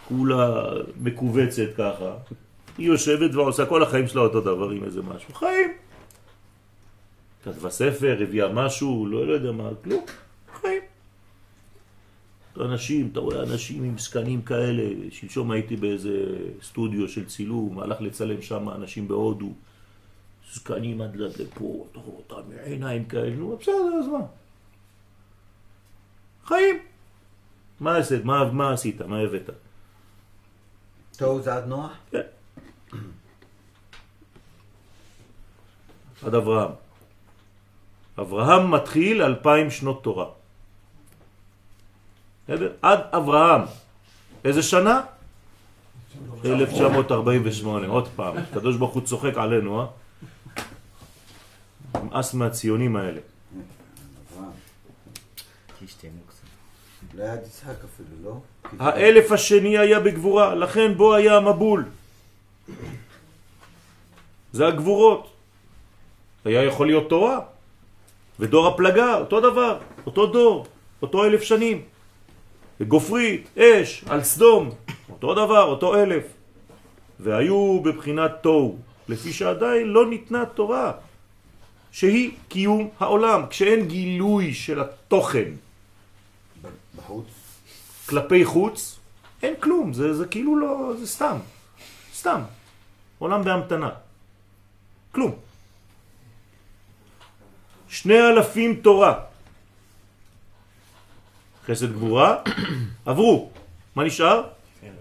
[0.08, 0.62] כולה
[1.00, 2.14] מקובצת ככה.
[2.78, 5.34] היא יושבת ועושה כל החיים שלה אותו דבר עם איזה משהו.
[5.34, 5.70] חיים.
[7.44, 10.04] כתבה ספר, הביאה משהו, לא, לא יודע מה, כלום.
[10.60, 10.82] חיים.
[12.60, 16.10] אנשים, אתה רואה אנשים עם זקנים כאלה, שלשום הייתי באיזה
[16.62, 19.52] סטודיו של צילום, הלך לצלם שם אנשים בהודו,
[20.52, 24.18] זקנים עד לפה, אתה רואה אותם עיניים כאלה, נו בסדר, אז מה?
[26.44, 26.78] חיים.
[27.80, 28.24] מה עשית?
[28.24, 29.00] מה, מה עשית?
[29.02, 29.50] מה הבאת?
[31.16, 31.92] תוהו עד נוח?
[36.26, 36.70] עד אברהם.
[38.20, 40.26] אברהם מתחיל אלפיים שנות תורה.
[42.44, 42.72] בסדר?
[42.82, 43.62] עד אברהם.
[44.44, 45.00] איזה שנה?
[46.44, 48.36] 1948, עוד פעם.
[48.36, 49.86] הקדוש ברוך הוא צוחק עלינו, אה?
[52.02, 53.20] נמאס מהציונים האלה.
[57.16, 58.36] לא יצחק אפילו, לא?
[58.78, 61.84] האלף השני היה בגבורה, לכן בו היה המבול.
[64.52, 65.30] זה הגבורות.
[66.44, 67.40] היה יכול להיות תורה.
[68.40, 70.66] ודור הפלגה, אותו דבר, אותו דור,
[71.02, 71.82] אותו אלף שנים.
[72.80, 74.70] וגופרית, אש, על סדום,
[75.10, 76.24] אותו דבר, אותו אלף.
[77.20, 80.92] והיו בבחינת תוהו, לפי שעדיין לא ניתנה תורה,
[81.92, 85.50] שהיא קיום העולם, כשאין גילוי של התוכן
[87.06, 87.26] בחוץ.
[88.08, 88.98] כלפי חוץ,
[89.42, 91.38] אין כלום, זה, זה כאילו לא, זה סתם,
[92.14, 92.40] סתם,
[93.18, 93.90] עולם בהמתנה,
[95.12, 95.34] כלום.
[97.88, 99.20] שני אלפים תורה,
[101.66, 102.42] חסד גבורה,
[103.06, 103.50] עברו,
[103.96, 104.42] מה נשאר?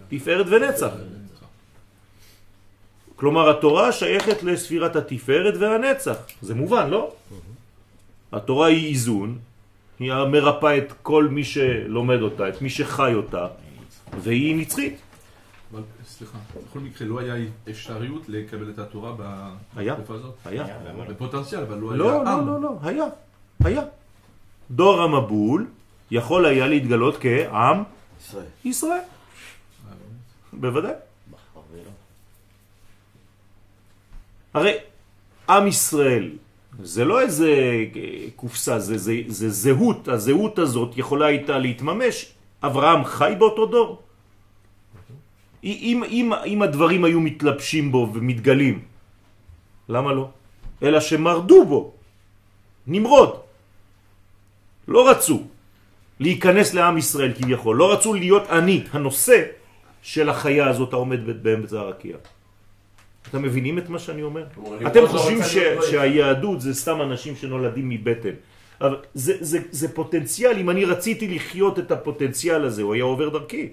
[0.09, 0.91] תפארת ונצח.
[3.15, 7.13] כלומר התורה שייכת לספירת התפארת והנצח, זה מובן, לא?
[8.31, 9.39] התורה היא איזון,
[9.99, 13.47] היא מרפאה את כל מי שלומד אותה, את מי שחי אותה,
[14.19, 14.97] והיא נצחית.
[15.71, 16.37] אבל, סליחה,
[16.69, 17.35] בכל מקרה לא היה
[17.69, 19.13] אפשריות לקבל את התורה
[19.75, 19.93] היה.
[19.93, 20.35] בתקופה הזאת?
[20.45, 20.65] היה.
[21.09, 22.47] בפוטנציאל, אבל לא היה לא, לא, עם.
[22.47, 23.05] לא, לא, היה,
[23.63, 23.81] היה.
[24.71, 25.67] דור המבול
[26.11, 27.83] יכול היה להתגלות כעם
[28.21, 28.45] ישראל.
[28.65, 29.01] ישראל.
[30.53, 30.93] בוודאי.
[34.53, 34.77] הרי
[35.49, 36.31] עם ישראל
[36.83, 37.49] זה לא איזה
[37.95, 42.35] אה, קופסה, זה, זה, זה זהות, הזהות הזאת יכולה הייתה להתממש.
[42.63, 44.01] אברהם חי באותו דור.
[45.63, 48.75] אם, אם, אם הדברים היו מתלבשים בו ומתגלים,
[49.89, 50.29] למה לא?
[50.83, 51.81] אלא שמרדו בו.
[52.87, 53.31] נמרוד.
[54.87, 55.43] לא רצו
[56.19, 59.37] להיכנס לעם ישראל כביכול, לא רצו להיות אני, הנושא
[60.01, 62.17] של החיה הזאת העומד באמצע הרקיע.
[63.29, 64.45] אתם מבינים את מה שאני אומר?
[64.87, 65.39] אתם חושבים
[65.89, 68.35] שהיהדות זה סתם אנשים שנולדים מבטן.
[68.81, 73.29] אבל זה, זה, זה פוטנציאל, אם אני רציתי לחיות את הפוטנציאל הזה, הוא היה עובר
[73.29, 73.69] דרכי.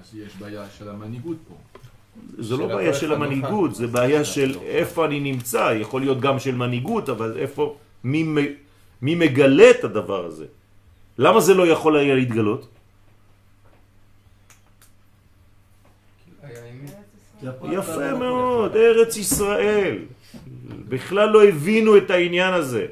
[0.00, 1.54] אז יש בעיה של המנהיגות פה.
[2.38, 3.74] זה לא בעיה של המנהיגות.
[3.74, 8.54] זה בעיה של איפה אני נמצא, יכול להיות גם של מנהיגות, אבל איפה, מי, מ-
[9.02, 10.46] מי מגלה את הדבר הזה?
[11.18, 12.68] למה זה לא יכול היה להתגלות?
[17.42, 19.98] יפה מאוד, ארץ ישראל.
[20.88, 22.86] בכלל לא הבינו את העניין הזה.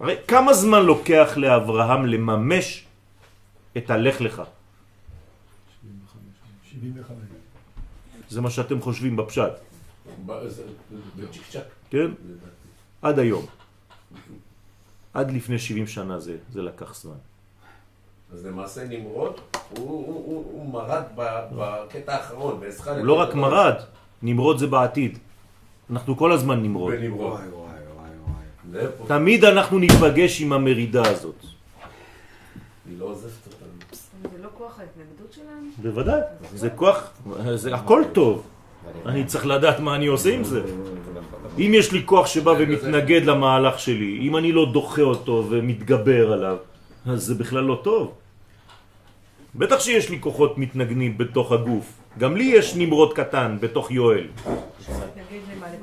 [0.00, 2.84] הרי כמה זמן לוקח לאברהם לממש
[3.76, 4.42] את הלך לך?
[6.64, 7.18] 75.
[8.28, 9.52] זה מה שאתם חושבים בפשט.
[11.90, 12.10] כן?
[13.02, 13.46] עד היום.
[15.14, 17.20] עד לפני 70 שנה זה, זה לקח זמן.
[18.36, 19.32] אז למעשה נמרוד,
[19.78, 23.74] הוא- הוא הוא- הוא מרד ב- בקטע האחרון, הוא לא רק מרד,
[24.22, 25.18] נמרוד זה בעתיד.
[25.90, 26.92] אנחנו כל הזמן נמרוד.
[26.94, 27.32] בנמרוד.
[27.32, 27.62] וואי וואי
[27.96, 28.82] וואי וואי.
[28.82, 31.34] זה פה, תמיד אנחנו ניפגש עם המרידה הזאת.
[32.88, 33.68] היא לא עוזבת אותנו.
[34.36, 35.68] זה לא כוח ההתנגדות שלנו?
[35.82, 36.20] בוודאי,
[36.54, 37.10] זה כוח,
[37.54, 38.46] זה הכל טוב.
[39.06, 40.62] אני צריך לדעת מה אני עושה עם זה.
[41.58, 46.56] אם יש לי כוח שבא ומתנגד למהלך שלי, אם אני לא דוחה אותו ומתגבר עליו,
[47.06, 48.12] אז זה בכלל לא טוב.
[49.58, 51.92] בטח שיש לי כוחות מתנגנים בתוך הגוף.
[52.18, 54.26] גם לי יש נמרוד קטן בתוך יואל,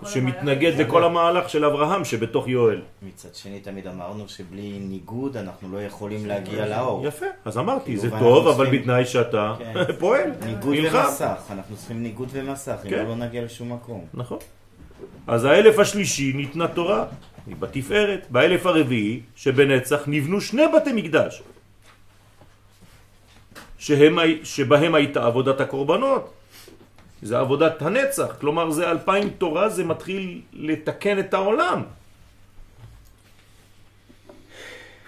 [0.05, 0.81] שמתנגד?
[0.81, 2.81] לכל המהלך של אברהם שבתוך יואל.
[3.01, 7.07] מצד שני תמיד אמרנו שבלי ניגוד אנחנו לא יכולים להגיע לאור.
[7.07, 9.73] יפה, אז אמרתי, זה כאילו, טוב, ואנחנו אבל בתנאי שאתה כן.
[9.99, 10.75] פועל, ניגוד.
[10.93, 12.97] ומסך, אנחנו צריכים ניגוד ומסך, אם כן.
[12.97, 14.05] לא לא נגיע לשום מקום.
[14.13, 14.37] נכון.
[15.27, 17.05] אז האלף השלישי ניתנה תורה,
[17.47, 18.27] היא בתפארת.
[18.29, 21.41] באלף הרביעי, שבנצח, נבנו שני בתי מקדש,
[23.83, 26.33] שהם, שבהם הייתה עבודת הקורבנות.
[27.21, 31.81] זה עבודת הנצח, כלומר זה אלפיים תורה, זה מתחיל לתקן את העולם.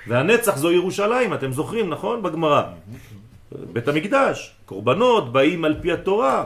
[0.07, 2.23] והנצח זו ירושלים, אתם זוכרים, נכון?
[2.23, 2.63] בגמרא.
[3.51, 6.45] בית המקדש, קורבנות באים על פי התורה,